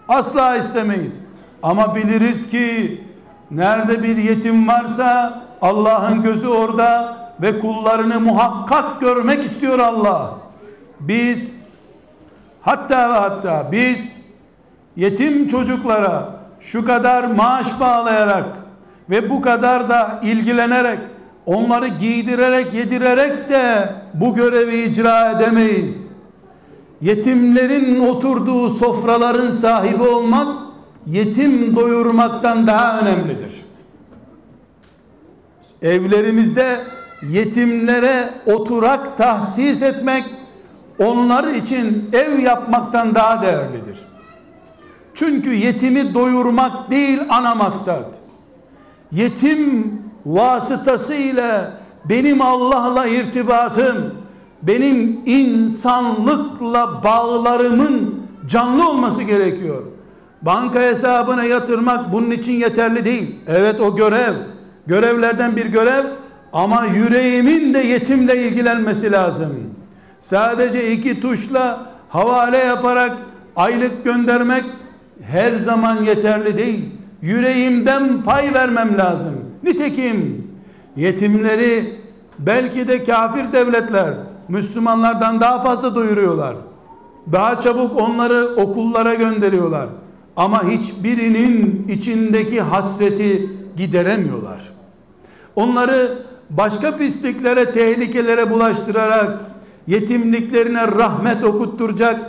Asla 0.09 0.57
istemeyiz. 0.57 1.21
Ama 1.63 1.95
biliriz 1.95 2.51
ki 2.51 3.01
nerede 3.51 4.03
bir 4.03 4.17
yetim 4.17 4.69
varsa 4.69 5.43
Allah'ın 5.63 6.23
gözü 6.23 6.49
orada 6.49 7.17
ve 7.43 7.59
kullarını 7.59 8.21
muhakkak 8.21 9.01
görmek 9.01 9.45
istiyor 9.45 9.79
Allah. 9.79 10.35
Biz 11.01 11.53
hatta 12.63 13.11
ve 13.11 13.15
hatta 13.15 13.69
biz 13.73 14.13
yetim 14.97 15.49
çocuklara 15.49 16.29
şu 16.61 16.85
kadar 16.85 17.25
maaş 17.25 17.81
bağlayarak 17.81 18.47
ve 19.11 19.31
bu 19.31 19.43
kadar 19.43 19.89
da 19.89 20.21
ilgilenerek 20.23 20.99
onları 21.51 21.89
giydirerek 21.89 22.75
yedirerek 22.75 23.49
de 23.49 23.93
bu 24.15 24.35
görevi 24.35 24.83
icra 24.83 25.31
edemeyiz. 25.31 26.11
Yetimlerin 27.01 28.01
oturduğu 28.01 28.69
sofraların 28.69 29.51
sahibi 29.51 30.03
olmak 30.03 30.49
yetim 31.07 31.77
doyurmaktan 31.77 32.67
daha 32.67 33.01
önemlidir. 33.01 33.63
Evlerimizde 35.83 36.81
yetimlere 37.29 38.31
oturak 38.47 39.19
tahsis 39.19 39.83
etmek 39.83 40.25
onlar 40.99 41.49
için 41.49 42.11
ev 42.13 42.39
yapmaktan 42.39 43.15
daha 43.15 43.43
değerlidir. 43.43 43.99
Çünkü 45.15 45.55
yetimi 45.55 46.15
doyurmak 46.15 46.91
değil 46.91 47.21
ana 47.29 47.55
maksat. 47.55 48.07
Yetim 49.13 49.93
vasıtası 50.27 51.15
ile 51.15 51.61
benim 52.05 52.43
Allah'la 52.43 53.07
irtibatım, 53.07 54.15
benim 54.63 55.21
insanlıkla 55.27 57.05
bağlarımın 57.05 58.21
canlı 58.47 58.89
olması 58.89 59.23
gerekiyor. 59.23 59.83
Banka 60.43 60.81
hesabına 60.81 61.45
yatırmak 61.45 62.13
bunun 62.13 62.31
için 62.31 62.53
yeterli 62.53 63.05
değil. 63.05 63.37
Evet 63.47 63.81
o 63.81 63.97
görev, 63.97 64.35
görevlerden 64.87 65.57
bir 65.57 65.67
görev 65.67 66.05
ama 66.53 66.85
yüreğimin 66.85 67.75
de 67.75 67.79
yetimle 67.79 68.47
ilgilenmesi 68.47 69.13
lazım. 69.13 69.51
Sadece 70.21 70.93
iki 70.93 71.21
tuşla 71.21 71.81
havale 72.09 72.59
yaparak 72.59 73.17
aylık 73.57 74.05
göndermek 74.05 74.65
her 75.23 75.53
zaman 75.53 76.03
yeterli 76.03 76.59
değil. 76.59 76.85
Yüreğimden 77.23 78.23
pay 78.23 78.55
vermem 78.55 78.99
lazım. 78.99 79.50
Nitekim 79.63 80.47
yetimleri 80.97 82.01
belki 82.39 82.89
de 82.89 83.05
kafir 83.05 83.53
devletler 83.53 84.15
Müslümanlardan 84.49 85.41
daha 85.41 85.63
fazla 85.63 85.95
doyuruyorlar. 85.95 86.57
Daha 87.33 87.61
çabuk 87.61 87.97
onları 88.01 88.57
okullara 88.57 89.15
gönderiyorlar. 89.15 89.89
Ama 90.37 90.69
hiçbirinin 90.69 91.89
içindeki 91.89 92.61
hasreti 92.61 93.51
gideremiyorlar. 93.77 94.61
Onları 95.57 96.27
başka 96.51 96.97
pisliklere, 96.97 97.73
tehlikelere 97.73 98.51
bulaştırarak 98.51 99.41
yetimliklerine 99.87 100.87
rahmet 100.87 101.45
okutturacak 101.45 102.21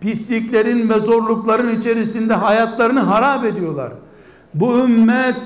pisliklerin 0.00 0.88
ve 0.88 0.94
zorlukların 0.94 1.78
içerisinde 1.78 2.34
hayatlarını 2.34 3.00
harap 3.00 3.44
ediyorlar. 3.44 3.92
Bu 4.54 4.78
ümmet 4.78 5.36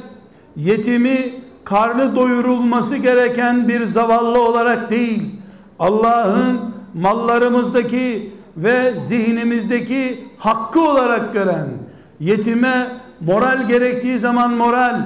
yetimi 0.57 1.35
karnı 1.65 2.17
doyurulması 2.17 2.97
gereken 2.97 3.69
bir 3.69 3.85
zavallı 3.85 4.43
olarak 4.43 4.91
değil, 4.91 5.23
Allah'ın 5.79 6.61
mallarımızdaki 6.95 8.33
ve 8.57 8.95
zihnimizdeki 8.99 10.25
hakkı 10.39 10.81
olarak 10.81 11.33
gören, 11.33 11.69
yetime 12.21 12.89
moral 13.21 13.69
gerektiği 13.69 14.19
zaman 14.19 14.55
moral, 14.55 15.03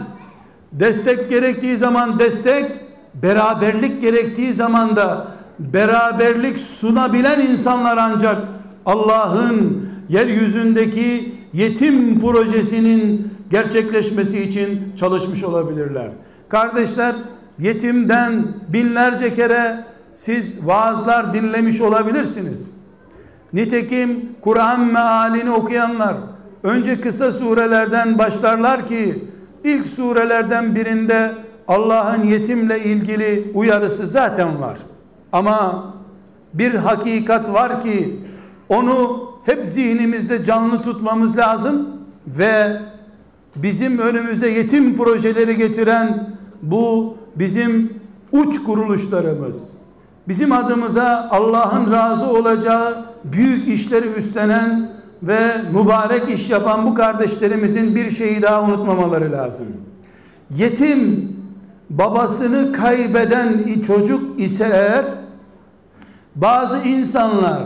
destek 0.72 1.30
gerektiği 1.30 1.76
zaman 1.76 2.18
destek, 2.18 2.72
beraberlik 3.14 4.00
gerektiği 4.00 4.52
zaman 4.52 4.96
da 4.96 5.26
beraberlik 5.58 6.60
sunabilen 6.60 7.40
insanlar 7.40 7.96
ancak 7.96 8.36
Allah'ın 8.86 9.88
yeryüzündeki 10.08 11.34
yetim 11.52 12.20
projesinin 12.20 13.34
gerçekleşmesi 13.50 14.42
için 14.42 14.92
çalışmış 14.96 15.44
olabilirler. 15.44 16.08
Kardeşler 16.48 17.14
yetimden 17.58 18.46
binlerce 18.68 19.34
kere 19.34 19.84
siz 20.14 20.66
vaazlar 20.66 21.34
dinlemiş 21.34 21.80
olabilirsiniz. 21.80 22.70
Nitekim 23.52 24.28
Kur'an 24.40 24.80
mealini 24.80 25.50
okuyanlar 25.50 26.14
önce 26.62 27.00
kısa 27.00 27.32
surelerden 27.32 28.18
başlarlar 28.18 28.88
ki 28.88 29.24
ilk 29.64 29.86
surelerden 29.86 30.74
birinde 30.74 31.32
Allah'ın 31.68 32.24
yetimle 32.24 32.84
ilgili 32.84 33.52
uyarısı 33.54 34.06
zaten 34.06 34.60
var. 34.60 34.78
Ama 35.32 35.84
bir 36.54 36.74
hakikat 36.74 37.52
var 37.52 37.82
ki 37.82 38.20
onu 38.68 39.24
hep 39.44 39.66
zihnimizde 39.66 40.44
canlı 40.44 40.82
tutmamız 40.82 41.38
lazım 41.38 41.88
ve 42.26 42.80
bizim 43.56 43.98
önümüze 43.98 44.50
yetim 44.50 44.96
projeleri 44.96 45.56
getiren 45.56 46.36
bu 46.62 47.16
bizim 47.36 48.00
uç 48.32 48.62
kuruluşlarımız, 48.62 49.68
bizim 50.28 50.52
adımıza 50.52 51.28
Allah'ın 51.30 51.92
razı 51.92 52.26
olacağı 52.26 53.04
büyük 53.24 53.68
işleri 53.68 54.06
üstlenen 54.06 54.92
ve 55.22 55.62
mübarek 55.72 56.30
iş 56.30 56.50
yapan 56.50 56.86
bu 56.86 56.94
kardeşlerimizin 56.94 57.94
bir 57.94 58.10
şeyi 58.10 58.42
daha 58.42 58.62
unutmamaları 58.62 59.32
lazım. 59.32 59.66
Yetim 60.56 61.32
babasını 61.90 62.72
kaybeden 62.72 63.64
çocuk 63.86 64.40
ise 64.40 64.70
eğer 64.72 65.04
bazı 66.36 66.88
insanlar 66.88 67.62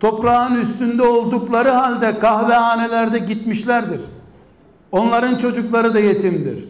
toprağın 0.00 0.60
üstünde 0.60 1.02
oldukları 1.02 1.70
halde 1.70 2.18
kahvehanelerde 2.18 3.18
gitmişlerdir. 3.18 4.00
Onların 4.92 5.38
çocukları 5.38 5.94
da 5.94 6.00
yetimdir. 6.00 6.64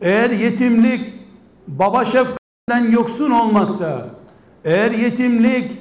Eğer 0.00 0.30
yetimlik 0.30 1.12
baba 1.68 2.04
şefkatinden 2.04 2.92
yoksun 2.92 3.30
olmaksa, 3.30 4.06
eğer 4.64 4.90
yetimlik 4.90 5.72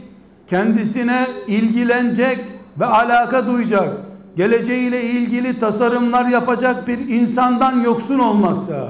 kendisine 0.49 1.27
ilgilenecek 1.47 2.39
ve 2.79 2.85
alaka 2.85 3.47
duyacak, 3.47 3.89
geleceğiyle 4.37 5.03
ilgili 5.03 5.59
tasarımlar 5.59 6.25
yapacak 6.25 6.87
bir 6.87 7.09
insandan 7.09 7.81
yoksun 7.81 8.19
olmaksa, 8.19 8.89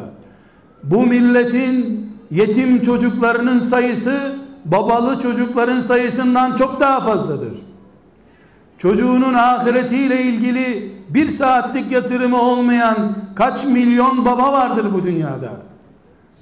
bu 0.84 1.06
milletin 1.06 2.10
yetim 2.32 2.82
çocuklarının 2.82 3.60
sayısı 3.60 4.36
babalı 4.65 5.19
çocukların 5.19 5.80
sayısından 5.80 6.56
çok 6.56 6.80
daha 6.80 7.02
fazladır. 7.02 7.54
Çocuğunun 8.84 9.34
ahiretiyle 9.34 10.24
ilgili 10.24 10.96
bir 11.10 11.30
saatlik 11.30 11.91
yatırımı 11.91 12.41
olmayan 12.41 13.15
kaç 13.36 13.65
milyon 13.65 14.26
baba 14.26 14.54
vardır 14.54 14.86
bu 14.93 15.04
dünyada. 15.04 15.52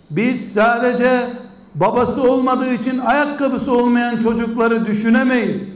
Biz 0.09 0.53
sadece 0.53 1.27
babası 1.75 2.31
olmadığı 2.31 2.73
için 2.73 2.99
ayakkabısı 2.99 3.77
olmayan 3.77 4.19
çocukları 4.19 4.85
düşünemeyiz. 4.85 5.69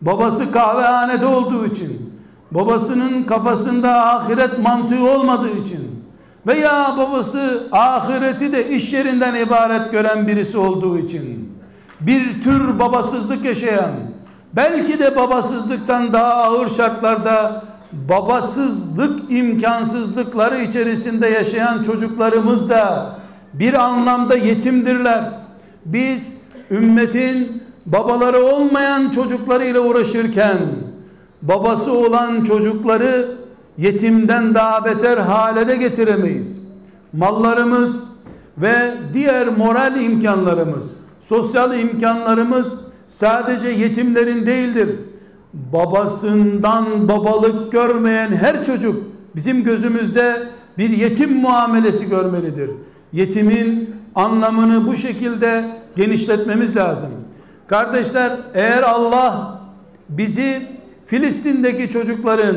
Babası 0.00 0.52
kahvehanede 0.52 1.26
olduğu 1.26 1.66
için, 1.66 2.12
babasının 2.50 3.22
kafasında 3.22 4.06
ahiret 4.06 4.58
mantığı 4.58 5.10
olmadığı 5.10 5.58
için 5.58 6.04
veya 6.46 6.94
babası 6.98 7.68
ahireti 7.72 8.52
de 8.52 8.68
iş 8.70 8.92
yerinden 8.92 9.34
ibaret 9.34 9.92
gören 9.92 10.26
birisi 10.26 10.58
olduğu 10.58 10.98
için 10.98 11.52
bir 12.00 12.42
tür 12.42 12.78
babasızlık 12.78 13.44
yaşayan 13.44 13.90
belki 14.56 14.98
de 14.98 15.16
babasızlıktan 15.16 16.12
daha 16.12 16.34
ağır 16.34 16.70
şartlarda 16.70 17.64
babasızlık 17.92 19.30
imkansızlıkları 19.30 20.62
içerisinde 20.62 21.26
yaşayan 21.26 21.82
çocuklarımız 21.82 22.68
da 22.68 23.14
bir 23.52 23.74
anlamda 23.74 24.36
yetimdirler. 24.36 25.32
Biz 25.84 26.32
ümmetin 26.70 27.62
babaları 27.86 28.44
olmayan 28.44 29.10
çocuklarıyla 29.10 29.80
uğraşırken 29.80 30.58
babası 31.42 31.92
olan 31.92 32.44
çocukları 32.44 33.36
yetimden 33.78 34.54
daha 34.54 34.84
beter 34.84 35.18
hale 35.18 35.68
de 35.68 35.76
getiremeyiz. 35.76 36.60
Mallarımız 37.12 38.04
ve 38.58 38.94
diğer 39.14 39.48
moral 39.48 40.00
imkanlarımız, 40.00 40.92
sosyal 41.22 41.78
imkanlarımız 41.78 42.85
sadece 43.08 43.68
yetimlerin 43.68 44.46
değildir. 44.46 44.88
Babasından 45.72 47.08
babalık 47.08 47.72
görmeyen 47.72 48.32
her 48.32 48.64
çocuk 48.64 49.02
bizim 49.36 49.64
gözümüzde 49.64 50.48
bir 50.78 50.90
yetim 50.90 51.32
muamelesi 51.32 52.08
görmelidir. 52.08 52.70
Yetimin 53.12 53.96
anlamını 54.14 54.86
bu 54.86 54.96
şekilde 54.96 55.64
genişletmemiz 55.96 56.76
lazım. 56.76 57.10
Kardeşler 57.66 58.32
eğer 58.54 58.82
Allah 58.82 59.60
bizi 60.08 60.66
Filistin'deki 61.06 61.90
çocukların 61.90 62.56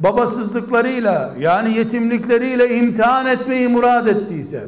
babasızlıklarıyla 0.00 1.34
yani 1.40 1.76
yetimlikleriyle 1.76 2.78
imtihan 2.78 3.26
etmeyi 3.26 3.68
murad 3.68 4.06
ettiyse 4.06 4.64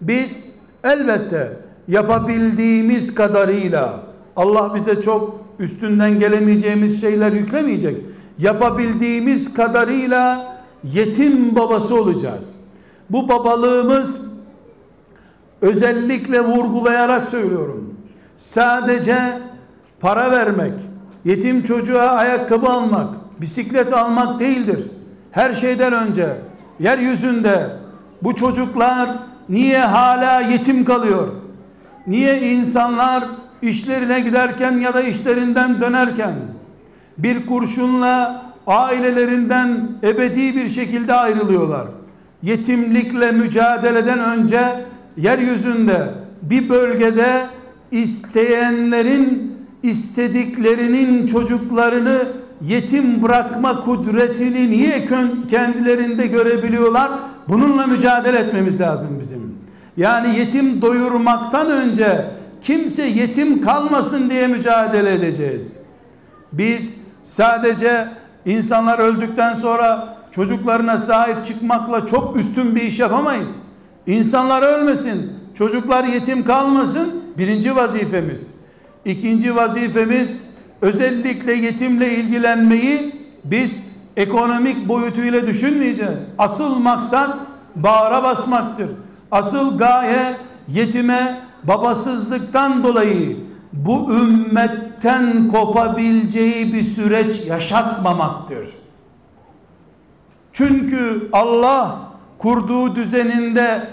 biz 0.00 0.46
elbette 0.84 1.56
yapabildiğimiz 1.88 3.14
kadarıyla 3.14 4.00
Allah 4.36 4.74
bize 4.74 5.02
çok 5.02 5.40
üstünden 5.58 6.18
gelemeyeceğimiz 6.18 7.00
şeyler 7.00 7.32
yüklemeyecek. 7.32 7.96
Yapabildiğimiz 8.38 9.54
kadarıyla 9.54 10.56
yetim 10.84 11.56
babası 11.56 12.00
olacağız. 12.00 12.54
Bu 13.10 13.28
babalığımız 13.28 14.20
özellikle 15.60 16.40
vurgulayarak 16.40 17.24
söylüyorum. 17.24 17.94
Sadece 18.38 19.18
para 20.00 20.30
vermek, 20.30 20.72
yetim 21.24 21.62
çocuğa 21.62 22.06
ayakkabı 22.06 22.66
almak, 22.68 23.08
bisiklet 23.40 23.92
almak 23.92 24.40
değildir. 24.40 24.86
Her 25.30 25.54
şeyden 25.54 25.92
önce 25.92 26.28
yeryüzünde 26.80 27.70
bu 28.22 28.34
çocuklar 28.34 29.10
niye 29.48 29.78
hala 29.78 30.40
yetim 30.40 30.84
kalıyor? 30.84 31.28
Niye 32.06 32.40
insanlar 32.40 33.24
işlerine 33.62 34.20
giderken 34.20 34.72
ya 34.78 34.94
da 34.94 35.00
işlerinden 35.00 35.80
dönerken 35.80 36.34
bir 37.18 37.46
kurşunla 37.46 38.42
ailelerinden 38.66 39.88
ebedi 40.02 40.56
bir 40.56 40.68
şekilde 40.68 41.14
ayrılıyorlar? 41.14 41.86
Yetimlikle 42.42 43.32
mücadeleden 43.32 44.18
önce 44.18 44.60
yeryüzünde 45.16 46.08
bir 46.42 46.68
bölgede 46.68 47.46
isteyenlerin 47.90 49.52
istediklerinin 49.82 51.26
çocuklarını 51.26 52.22
yetim 52.62 53.22
bırakma 53.22 53.80
kudretini 53.80 54.70
niye 54.70 55.06
kendilerinde 55.50 56.26
görebiliyorlar? 56.26 57.10
Bununla 57.48 57.86
mücadele 57.86 58.38
etmemiz 58.38 58.80
lazım 58.80 59.18
bizim. 59.20 59.54
Yani 59.96 60.38
yetim 60.38 60.82
doyurmaktan 60.82 61.70
önce 61.70 62.24
kimse 62.62 63.02
yetim 63.06 63.60
kalmasın 63.60 64.30
diye 64.30 64.46
mücadele 64.46 65.14
edeceğiz. 65.14 65.76
Biz 66.52 66.94
sadece 67.22 68.08
insanlar 68.46 68.98
öldükten 68.98 69.54
sonra 69.54 70.16
çocuklarına 70.30 70.96
sahip 70.96 71.46
çıkmakla 71.46 72.06
çok 72.06 72.36
üstün 72.36 72.76
bir 72.76 72.82
iş 72.82 72.98
yapamayız. 72.98 73.48
İnsanlar 74.06 74.62
ölmesin, 74.62 75.32
çocuklar 75.54 76.04
yetim 76.04 76.44
kalmasın 76.44 77.22
birinci 77.38 77.76
vazifemiz. 77.76 78.50
İkinci 79.04 79.56
vazifemiz 79.56 80.38
özellikle 80.80 81.52
yetimle 81.52 82.14
ilgilenmeyi 82.16 83.14
biz 83.44 83.84
ekonomik 84.16 84.88
boyutuyla 84.88 85.46
düşünmeyeceğiz. 85.46 86.18
Asıl 86.38 86.74
maksat 86.78 87.36
bağra 87.76 88.22
basmaktır. 88.22 88.88
Asıl 89.30 89.78
gaye 89.78 90.36
yetime 90.68 91.40
babasızlıktan 91.64 92.84
dolayı 92.84 93.36
bu 93.72 94.12
ümmetten 94.12 95.48
kopabileceği 95.48 96.74
bir 96.74 96.84
süreç 96.84 97.46
yaşatmamaktır. 97.46 98.68
Çünkü 100.52 101.28
Allah 101.32 101.98
kurduğu 102.38 102.96
düzeninde 102.96 103.88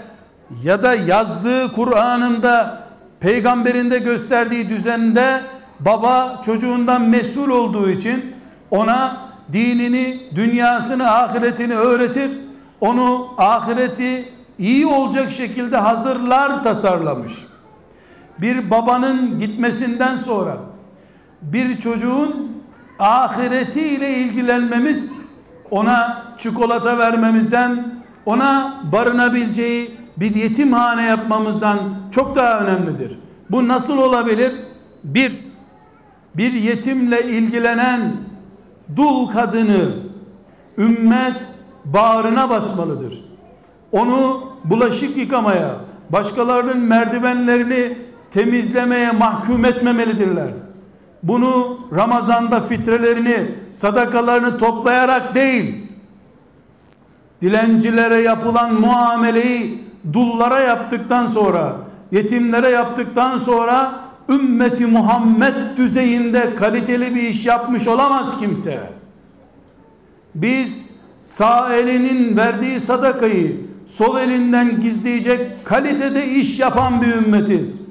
ya 0.62 0.82
da 0.82 0.94
yazdığı 0.94 1.72
Kur'an'ında 1.72 2.82
peygamberinde 3.20 3.98
gösterdiği 3.98 4.68
düzende 4.68 5.40
baba 5.80 6.42
çocuğundan 6.44 7.02
mesul 7.02 7.50
olduğu 7.50 7.90
için 7.90 8.34
ona 8.70 9.16
dinini, 9.52 10.20
dünyasını, 10.34 11.10
ahiretini 11.10 11.74
öğretir. 11.74 12.30
Onu 12.80 13.28
ahireti 13.38 14.32
iyi 14.58 14.86
olacak 14.86 15.32
şekilde 15.32 15.76
hazırlar 15.76 16.64
tasarlamış. 16.64 17.32
Bir 18.40 18.70
babanın 18.70 19.38
gitmesinden 19.38 20.16
sonra 20.16 20.56
bir 21.42 21.80
çocuğun 21.80 22.62
ahiretiyle 22.98 24.18
ilgilenmemiz 24.18 25.10
ona 25.70 26.22
çikolata 26.38 26.98
vermemizden 26.98 27.94
ona 28.26 28.80
barınabileceği 28.92 29.90
bir 30.16 30.34
yetimhane 30.34 31.04
yapmamızdan 31.04 31.78
çok 32.10 32.36
daha 32.36 32.60
önemlidir. 32.60 33.18
Bu 33.50 33.68
nasıl 33.68 33.98
olabilir? 33.98 34.52
Bir, 35.04 35.40
bir 36.34 36.52
yetimle 36.52 37.22
ilgilenen 37.22 38.12
dul 38.96 39.28
kadını 39.28 39.90
ümmet 40.78 41.46
bağrına 41.84 42.50
basmalıdır. 42.50 43.24
Onu 43.92 44.44
bulaşık 44.64 45.16
yıkamaya, 45.16 45.70
başkalarının 46.10 46.78
merdivenlerini 46.78 47.96
temizlemeye 48.32 49.10
mahkum 49.10 49.64
etmemelidirler. 49.64 50.50
Bunu 51.22 51.78
Ramazan'da 51.96 52.60
fitrelerini, 52.60 53.46
sadakalarını 53.70 54.58
toplayarak 54.58 55.34
değil, 55.34 55.86
dilencilere 57.42 58.20
yapılan 58.20 58.74
muameleyi 58.80 59.84
dullara 60.12 60.60
yaptıktan 60.60 61.26
sonra 61.26 61.76
yetimlere 62.12 62.68
yaptıktan 62.68 63.38
sonra 63.38 63.92
ümmeti 64.28 64.86
Muhammed 64.86 65.54
düzeyinde 65.76 66.54
kaliteli 66.54 67.14
bir 67.14 67.22
iş 67.22 67.46
yapmış 67.46 67.88
olamaz 67.88 68.40
kimse. 68.40 68.80
Biz 70.34 70.82
sağ 71.24 71.74
elinin 71.74 72.36
verdiği 72.36 72.80
sadakayı 72.80 73.56
sol 73.86 74.20
elinden 74.20 74.80
gizleyecek 74.80 75.64
kalitede 75.64 76.26
iş 76.26 76.60
yapan 76.60 77.02
bir 77.02 77.14
ümmetiz. 77.14 77.89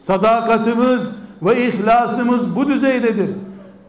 Sadakatimiz 0.00 1.02
ve 1.42 1.66
ihlasımız 1.66 2.56
bu 2.56 2.68
düzeydedir. 2.68 3.30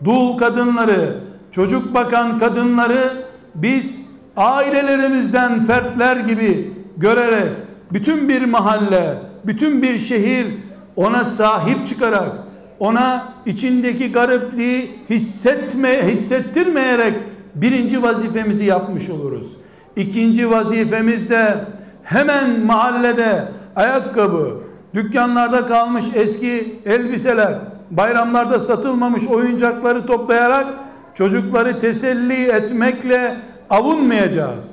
Dul 0.03 0.37
kadınları, 0.37 1.17
çocuk 1.51 1.93
bakan 1.93 2.39
kadınları 2.39 3.13
biz 3.55 4.01
ailelerimizden 4.37 5.65
fertler 5.65 6.17
gibi 6.17 6.73
görerek 6.97 7.49
bütün 7.93 8.29
bir 8.29 8.45
mahalle, 8.45 9.17
bütün 9.45 9.81
bir 9.81 9.97
şehir 9.97 10.47
ona 10.95 11.23
sahip 11.23 11.87
çıkarak 11.87 12.31
ona 12.79 13.33
içindeki 13.45 14.11
garipliği 14.11 14.91
hissetme, 15.09 16.07
hissettirmeyerek 16.07 17.13
birinci 17.55 18.03
vazifemizi 18.03 18.65
yapmış 18.65 19.09
oluruz. 19.09 19.47
İkinci 19.95 20.51
vazifemiz 20.51 21.29
de 21.29 21.65
hemen 22.03 22.65
mahallede 22.65 23.43
ayakkabı, 23.75 24.70
dükkanlarda 24.93 25.67
kalmış 25.67 26.05
eski 26.15 26.79
elbiseler, 26.85 27.53
bayramlarda 27.91 28.59
satılmamış 28.59 29.27
oyuncakları 29.27 30.05
toplayarak 30.05 30.67
çocukları 31.15 31.79
teselli 31.79 32.43
etmekle 32.43 33.35
avunmayacağız. 33.69 34.65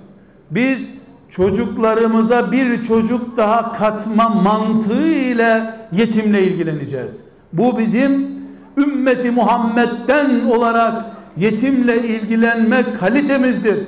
Biz 0.51 0.91
çocuklarımıza 1.31 2.53
bir 2.53 2.85
çocuk 2.85 3.37
daha 3.37 3.73
katma 3.73 4.29
mantığı 4.29 5.09
ile 5.09 5.75
yetimle 5.93 6.43
ilgileneceğiz. 6.43 7.21
Bu 7.53 7.79
bizim 7.79 8.29
ümmeti 8.77 9.31
Muhammed'den 9.31 10.31
olarak 10.51 11.05
yetimle 11.37 12.09
ilgilenme 12.09 12.85
kalitemizdir. 13.01 13.79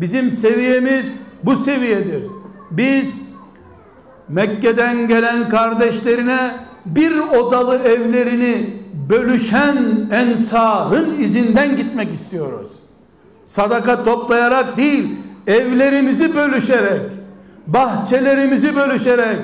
Bizim 0.00 0.30
seviyemiz 0.30 1.14
bu 1.44 1.56
seviyedir. 1.56 2.22
Biz 2.70 3.23
Mekke'den 4.28 5.08
gelen 5.08 5.48
kardeşlerine 5.48 6.50
bir 6.86 7.18
odalı 7.18 7.78
evlerini 7.78 8.70
bölüşen 9.10 9.76
ensarın 10.12 11.20
izinden 11.20 11.76
gitmek 11.76 12.12
istiyoruz. 12.12 12.68
Sadaka 13.44 14.04
toplayarak 14.04 14.76
değil, 14.76 15.16
evlerimizi 15.46 16.36
bölüşerek, 16.36 17.02
bahçelerimizi 17.66 18.76
bölüşerek, 18.76 19.38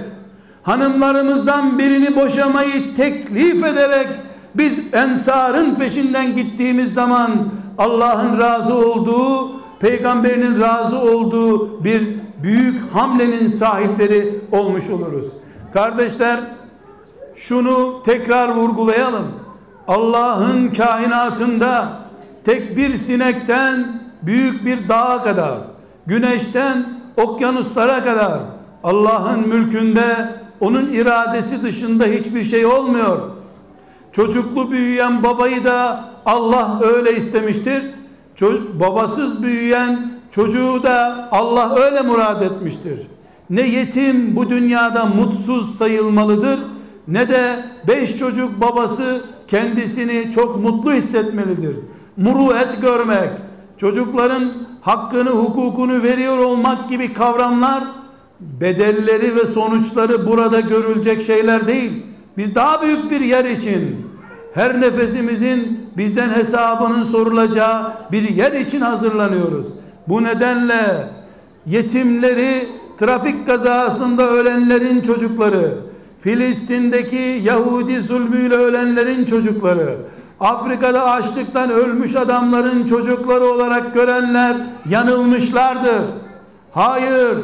hanımlarımızdan 0.62 1.78
birini 1.78 2.16
boşamayı 2.16 2.94
teklif 2.94 3.64
ederek 3.64 4.08
biz 4.54 4.94
ensarın 4.94 5.74
peşinden 5.74 6.36
gittiğimiz 6.36 6.94
zaman 6.94 7.30
Allah'ın 7.78 8.38
razı 8.38 8.74
olduğu, 8.74 9.52
peygamberinin 9.80 10.60
razı 10.60 10.98
olduğu 10.98 11.84
bir 11.84 12.08
büyük 12.42 12.94
hamlenin 12.94 13.48
sahipleri 13.48 14.40
olmuş 14.52 14.90
oluruz. 14.90 15.26
Kardeşler 15.74 16.40
şunu 17.36 18.02
tekrar 18.04 18.54
vurgulayalım. 18.54 19.26
Allah'ın 19.88 20.68
kainatında 20.68 21.88
tek 22.44 22.76
bir 22.76 22.96
sinekten 22.96 24.02
büyük 24.22 24.66
bir 24.66 24.88
dağa 24.88 25.22
kadar, 25.22 25.58
güneşten 26.06 26.86
okyanuslara 27.16 28.04
kadar 28.04 28.38
Allah'ın 28.84 29.48
mülkünde 29.48 30.28
onun 30.60 30.92
iradesi 30.92 31.62
dışında 31.62 32.04
hiçbir 32.04 32.44
şey 32.44 32.66
olmuyor. 32.66 33.18
Çocuklu 34.12 34.70
büyüyen 34.70 35.22
babayı 35.22 35.64
da 35.64 36.04
Allah 36.26 36.80
öyle 36.84 37.16
istemiştir. 37.16 37.82
Çocuk, 38.34 38.80
babasız 38.80 39.42
büyüyen 39.42 40.19
çocuğu 40.30 40.82
da 40.82 41.28
Allah 41.32 41.74
öyle 41.76 42.00
murad 42.02 42.42
etmiştir. 42.42 43.06
Ne 43.50 43.68
yetim 43.68 44.36
bu 44.36 44.50
dünyada 44.50 45.06
mutsuz 45.06 45.76
sayılmalıdır 45.78 46.60
ne 47.08 47.28
de 47.28 47.64
beş 47.88 48.16
çocuk 48.18 48.60
babası 48.60 49.24
kendisini 49.48 50.32
çok 50.34 50.60
mutlu 50.60 50.92
hissetmelidir. 50.92 51.76
Muruet 52.16 52.82
görmek, 52.82 53.30
çocukların 53.76 54.52
hakkını, 54.80 55.30
hukukunu 55.30 56.02
veriyor 56.02 56.38
olmak 56.38 56.88
gibi 56.88 57.12
kavramlar 57.12 57.84
bedelleri 58.40 59.36
ve 59.36 59.46
sonuçları 59.46 60.26
burada 60.26 60.60
görülecek 60.60 61.22
şeyler 61.22 61.66
değil. 61.66 62.06
Biz 62.36 62.54
daha 62.54 62.82
büyük 62.82 63.10
bir 63.10 63.20
yer 63.20 63.44
için 63.44 64.06
her 64.54 64.80
nefesimizin 64.80 65.88
bizden 65.96 66.28
hesabının 66.28 67.02
sorulacağı 67.02 67.92
bir 68.12 68.28
yer 68.28 68.52
için 68.52 68.80
hazırlanıyoruz. 68.80 69.66
Bu 70.10 70.24
nedenle 70.24 71.08
yetimleri 71.66 72.68
trafik 72.98 73.46
kazasında 73.46 74.30
ölenlerin 74.30 75.00
çocukları, 75.00 75.74
Filistin'deki 76.20 77.40
Yahudi 77.42 78.00
zulmüyle 78.00 78.54
ölenlerin 78.54 79.24
çocukları, 79.24 79.96
Afrika'da 80.40 81.10
açlıktan 81.10 81.70
ölmüş 81.70 82.16
adamların 82.16 82.86
çocukları 82.86 83.44
olarak 83.44 83.94
görenler 83.94 84.56
yanılmışlardır. 84.88 86.02
Hayır, 86.72 87.38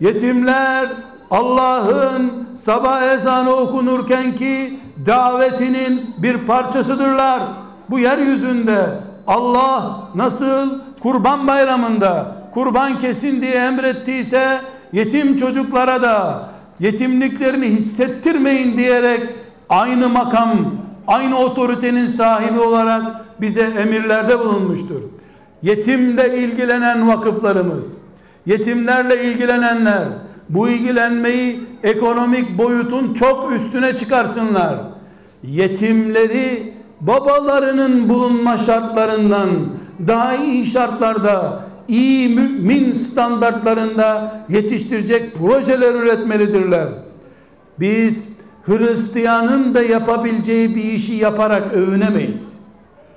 yetimler 0.00 0.88
Allah'ın 1.30 2.32
sabah 2.56 3.02
ezanı 3.02 3.50
okunurken 3.50 4.34
ki 4.34 4.80
davetinin 5.06 6.14
bir 6.18 6.38
parçasıdırlar. 6.38 7.42
Bu 7.90 7.98
yeryüzünde 7.98 8.86
Allah 9.26 10.00
nasıl 10.14 10.89
kurban 11.00 11.46
bayramında 11.46 12.36
kurban 12.54 12.98
kesin 12.98 13.42
diye 13.42 13.54
emrettiyse 13.54 14.60
yetim 14.92 15.36
çocuklara 15.36 16.02
da 16.02 16.48
yetimliklerini 16.80 17.66
hissettirmeyin 17.66 18.76
diyerek 18.76 19.20
aynı 19.68 20.08
makam, 20.08 20.50
aynı 21.06 21.38
otoritenin 21.38 22.06
sahibi 22.06 22.60
olarak 22.60 23.02
bize 23.40 23.62
emirlerde 23.62 24.38
bulunmuştur. 24.40 25.00
Yetimle 25.62 26.38
ilgilenen 26.38 27.08
vakıflarımız, 27.08 27.86
yetimlerle 28.46 29.24
ilgilenenler 29.24 30.04
bu 30.48 30.68
ilgilenmeyi 30.68 31.60
ekonomik 31.82 32.58
boyutun 32.58 33.14
çok 33.14 33.52
üstüne 33.52 33.96
çıkarsınlar. 33.96 34.76
Yetimleri 35.42 36.74
babalarının 37.00 38.08
bulunma 38.08 38.58
şartlarından 38.58 39.48
daha 40.06 40.36
iyi 40.36 40.64
şartlarda 40.64 41.64
iyi 41.88 42.28
mümin 42.28 42.92
standartlarında 42.92 44.36
yetiştirecek 44.48 45.34
projeler 45.34 45.94
üretmelidirler. 45.94 46.88
Biz 47.80 48.28
Hristiyanın 48.66 49.74
da 49.74 49.82
yapabileceği 49.82 50.76
bir 50.76 50.84
işi 50.84 51.14
yaparak 51.14 51.72
övünemeyiz. 51.72 52.60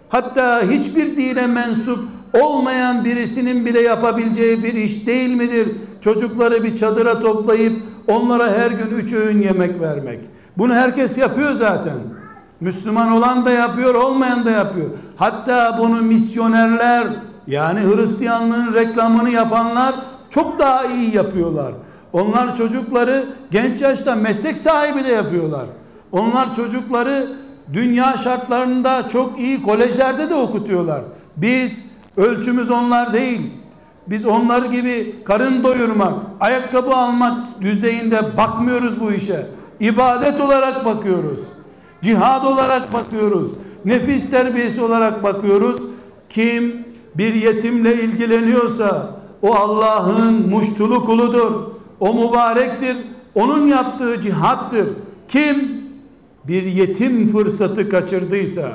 Hatta 0.10 0.62
hiçbir 0.70 1.18
dine 1.18 1.48
mensup 1.48 2.00
olmayan 2.42 3.06
birisinin 3.06 3.66
bile 3.66 3.82
yapabileceği 3.82 4.64
bir 4.64 4.74
iş 4.74 5.08
değil 5.08 5.36
midir? 5.36 5.68
Çocukları 6.02 6.64
bir 6.64 6.76
çadıra 6.76 7.20
toplayıp 7.20 7.84
onlara 8.08 8.52
her 8.52 8.72
gün 8.72 8.98
üç 8.98 9.14
öğün 9.14 9.42
yemek 9.42 9.82
vermek. 9.82 10.20
Bunu 10.58 10.74
herkes 10.74 11.18
yapıyor 11.18 11.54
zaten. 11.54 11.94
Müslüman 12.64 13.12
olan 13.12 13.46
da 13.46 13.52
yapıyor, 13.52 13.96
olmayan 13.96 14.46
da 14.46 14.52
yapıyor. 14.52 14.90
Hatta 15.16 15.78
bunu 15.80 16.02
misyonerler 16.02 17.08
yani 17.48 17.80
Hristiyanlığın 17.80 18.74
reklamını 18.74 19.30
yapanlar 19.30 19.96
çok 20.30 20.60
daha 20.60 20.86
iyi 20.86 21.16
yapıyorlar. 21.16 21.74
Onlar 22.14 22.56
çocukları 22.56 23.26
genç 23.52 23.82
yaşta 23.82 24.16
meslek 24.16 24.58
sahibi 24.58 25.04
de 25.04 25.12
yapıyorlar. 25.12 25.66
Onlar 26.12 26.56
çocukları 26.56 27.28
dünya 27.74 28.18
şartlarında 28.18 29.10
çok 29.10 29.40
iyi 29.40 29.64
kolejlerde 29.64 30.30
de 30.30 30.36
okutuyorlar. 30.36 31.02
Biz 31.38 31.86
ölçümüz 32.18 32.72
onlar 32.72 33.14
değil. 33.14 33.52
Biz 34.08 34.26
onlar 34.26 34.66
gibi 34.66 35.16
karın 35.26 35.64
doyurmak, 35.64 36.14
ayakkabı 36.40 36.96
almak 36.96 37.62
düzeyinde 37.62 38.38
bakmıyoruz 38.38 39.00
bu 39.00 39.12
işe. 39.12 39.46
İbadet 39.80 40.42
olarak 40.42 40.86
bakıyoruz. 40.86 41.40
Cihad 42.04 42.46
olarak 42.46 42.94
bakıyoruz. 42.94 43.52
Nefis 43.86 44.30
terbiyesi 44.30 44.82
olarak 44.82 45.24
bakıyoruz. 45.24 45.82
Kim 46.30 46.86
bir 47.16 47.34
yetimle 47.34 48.04
ilgileniyorsa 48.04 49.16
o 49.42 49.56
Allah'ın 49.56 50.50
muştulu 50.50 51.06
kuludur. 51.06 51.52
O 52.00 52.14
mübarektir. 52.14 52.98
Onun 53.36 53.68
yaptığı 53.68 54.22
cihattır. 54.22 54.88
Kim 55.28 55.84
bir 56.48 56.64
yetim 56.64 57.32
fırsatı 57.32 57.90
kaçırdıysa 57.90 58.70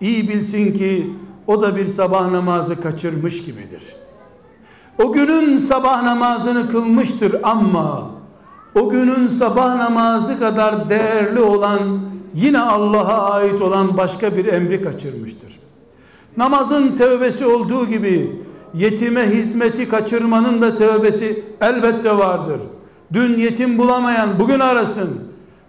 iyi 0.00 0.28
bilsin 0.28 0.72
ki 0.72 1.10
o 1.46 1.62
da 1.62 1.76
bir 1.76 1.86
sabah 1.86 2.30
namazı 2.30 2.80
kaçırmış 2.80 3.44
gibidir. 3.44 3.82
O 5.02 5.12
günün 5.12 5.58
sabah 5.58 6.02
namazını 6.02 6.70
kılmıştır 6.70 7.36
ama 7.42 8.10
o 8.74 8.88
günün 8.88 9.28
sabah 9.28 9.76
namazı 9.76 10.38
kadar 10.38 10.90
değerli 10.90 11.40
olan 11.40 11.80
yine 12.36 12.60
Allah'a 12.60 13.30
ait 13.30 13.62
olan 13.62 13.96
başka 13.96 14.36
bir 14.36 14.44
emri 14.44 14.82
kaçırmıştır. 14.82 15.58
Namazın 16.36 16.96
tövbesi 16.96 17.46
olduğu 17.46 17.86
gibi 17.86 18.32
yetime 18.74 19.30
hizmeti 19.30 19.88
kaçırmanın 19.88 20.62
da 20.62 20.76
tövbesi 20.76 21.44
elbette 21.60 22.18
vardır. 22.18 22.60
Dün 23.12 23.38
yetim 23.38 23.78
bulamayan 23.78 24.38
bugün 24.38 24.60
arasın. 24.60 25.20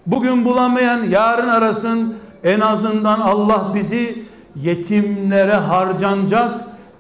Bugün 0.06 0.46
bulamayan 0.46 1.04
yarın 1.04 1.48
arasın. 1.48 2.16
En 2.44 2.60
azından 2.60 3.20
Allah 3.20 3.72
bizi 3.76 4.24
yetimlere 4.56 5.54
harcanacak 5.54 6.52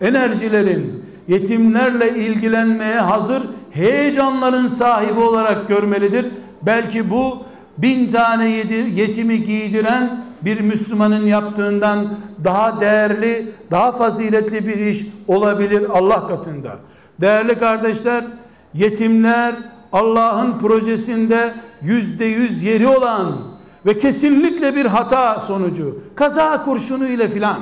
enerjilerin, 0.01 1.03
yetimlerle 1.27 2.15
ilgilenmeye 2.15 2.99
hazır 2.99 3.43
heyecanların 3.71 4.67
sahibi 4.67 5.19
olarak 5.19 5.67
görmelidir. 5.67 6.25
Belki 6.61 7.09
bu 7.09 7.37
bin 7.77 8.11
tane 8.11 8.49
yetimi 8.95 9.43
giydiren 9.43 10.25
bir 10.41 10.61
Müslümanın 10.61 11.25
yaptığından 11.25 12.19
daha 12.43 12.79
değerli, 12.79 13.51
daha 13.71 13.91
faziletli 13.91 14.67
bir 14.67 14.77
iş 14.77 15.05
olabilir 15.27 15.87
Allah 15.89 16.27
katında. 16.27 16.75
Değerli 17.21 17.59
kardeşler, 17.59 18.25
yetimler 18.73 19.55
Allah'ın 19.93 20.59
projesinde 20.59 21.53
yüzde 21.81 22.25
yüz 22.25 22.63
yeri 22.63 22.87
olan 22.87 23.37
ve 23.85 23.97
kesinlikle 23.97 24.75
bir 24.75 24.85
hata 24.85 25.39
sonucu, 25.39 25.99
kaza 26.15 26.63
kurşunu 26.63 27.07
ile 27.07 27.27
filan, 27.27 27.59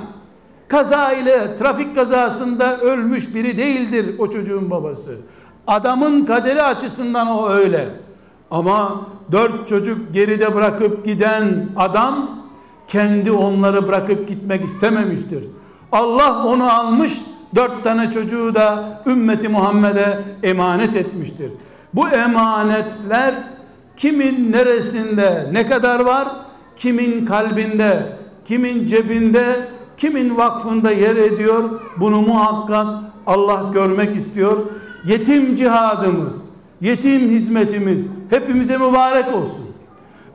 kaza 0.67 1.13
ile 1.13 1.55
trafik 1.55 1.95
kazasında 1.95 2.77
ölmüş 2.77 3.35
biri 3.35 3.57
değildir 3.57 4.15
o 4.19 4.29
çocuğun 4.29 4.71
babası. 4.71 5.15
Adamın 5.67 6.25
kaderi 6.25 6.63
açısından 6.63 7.27
o 7.27 7.49
öyle. 7.49 8.04
Ama 8.55 9.01
dört 9.31 9.67
çocuk 9.67 10.13
geride 10.13 10.55
bırakıp 10.55 11.05
giden 11.05 11.69
adam 11.75 12.29
kendi 12.87 13.31
onları 13.31 13.87
bırakıp 13.87 14.27
gitmek 14.27 14.65
istememiştir. 14.65 15.43
Allah 15.91 16.45
onu 16.47 16.71
almış 16.73 17.13
dört 17.55 17.83
tane 17.83 18.11
çocuğu 18.11 18.55
da 18.55 19.01
ümmeti 19.05 19.49
Muhammed'e 19.49 20.19
emanet 20.43 20.95
etmiştir. 20.95 21.51
Bu 21.93 22.09
emanetler 22.09 23.35
kimin 23.97 24.51
neresinde 24.51 25.49
ne 25.51 25.67
kadar 25.67 25.99
var? 25.99 26.27
Kimin 26.77 27.25
kalbinde, 27.25 27.99
kimin 28.45 28.87
cebinde, 28.87 29.67
kimin 29.97 30.37
vakfında 30.37 30.91
yer 30.91 31.15
ediyor? 31.15 31.69
Bunu 31.99 32.21
muhakkak 32.21 32.87
Allah 33.27 33.71
görmek 33.73 34.15
istiyor. 34.15 34.57
Yetim 35.05 35.55
cihadımız, 35.55 36.35
yetim 36.81 37.29
hizmetimiz 37.29 38.14
hepimize 38.29 38.77
mübarek 38.77 39.33
olsun. 39.33 39.65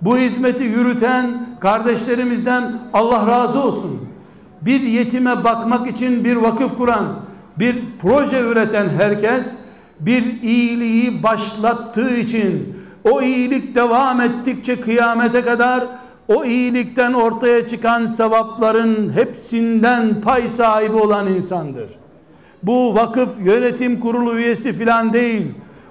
Bu 0.02 0.18
hizmeti 0.18 0.64
yürüten 0.64 1.46
kardeşlerimizden 1.60 2.78
Allah 2.92 3.26
razı 3.26 3.62
olsun. 3.62 4.00
Bir 4.62 4.80
yetime 4.80 5.44
bakmak 5.44 5.88
için 5.88 6.24
bir 6.24 6.36
vakıf 6.36 6.76
kuran, 6.76 7.06
bir 7.58 7.76
proje 8.02 8.40
üreten 8.40 8.88
herkes 8.88 9.52
bir 10.00 10.42
iyiliği 10.42 11.22
başlattığı 11.22 12.16
için 12.16 12.76
o 13.04 13.22
iyilik 13.22 13.74
devam 13.74 14.20
ettikçe 14.20 14.80
kıyamete 14.80 15.42
kadar 15.42 15.86
o 16.28 16.44
iyilikten 16.44 17.12
ortaya 17.12 17.68
çıkan 17.68 18.06
sevapların 18.06 19.12
hepsinden 19.12 20.20
pay 20.20 20.48
sahibi 20.48 20.96
olan 20.96 21.28
insandır. 21.28 21.88
Bu 22.62 22.94
vakıf 22.94 23.30
yönetim 23.44 24.00
kurulu 24.00 24.38
üyesi 24.38 24.72
filan 24.72 25.12
değil. 25.12 25.46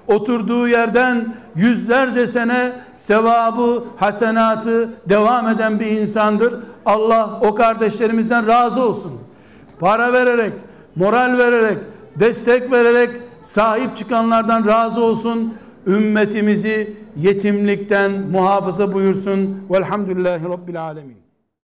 Oturduğu 0.06 0.68
yerden 0.68 1.34
yüzlerce 1.56 2.26
sene 2.26 2.72
sevabı, 2.96 3.84
hasenatı 3.96 4.88
devam 5.08 5.48
eden 5.48 5.80
bir 5.80 5.86
insandır. 5.86 6.54
Allah 6.86 7.40
o 7.42 7.54
kardeşlerimizden 7.54 8.46
razı 8.46 8.82
olsun. 8.82 9.12
Para 9.80 10.12
vererek, 10.12 10.52
moral 10.96 11.38
vererek, 11.38 11.78
destek 12.16 12.72
vererek 12.72 13.10
sahip 13.42 13.96
çıkanlardan 13.96 14.66
razı 14.66 15.00
olsun. 15.02 15.54
Ümmetimizi 15.86 16.96
yetimlikten 17.16 18.12
muhafaza 18.12 18.92
buyursun. 18.92 19.66
Velhamdülillahi 19.70 20.44
Rabbil 20.44 20.82
Alemin. 20.82 21.19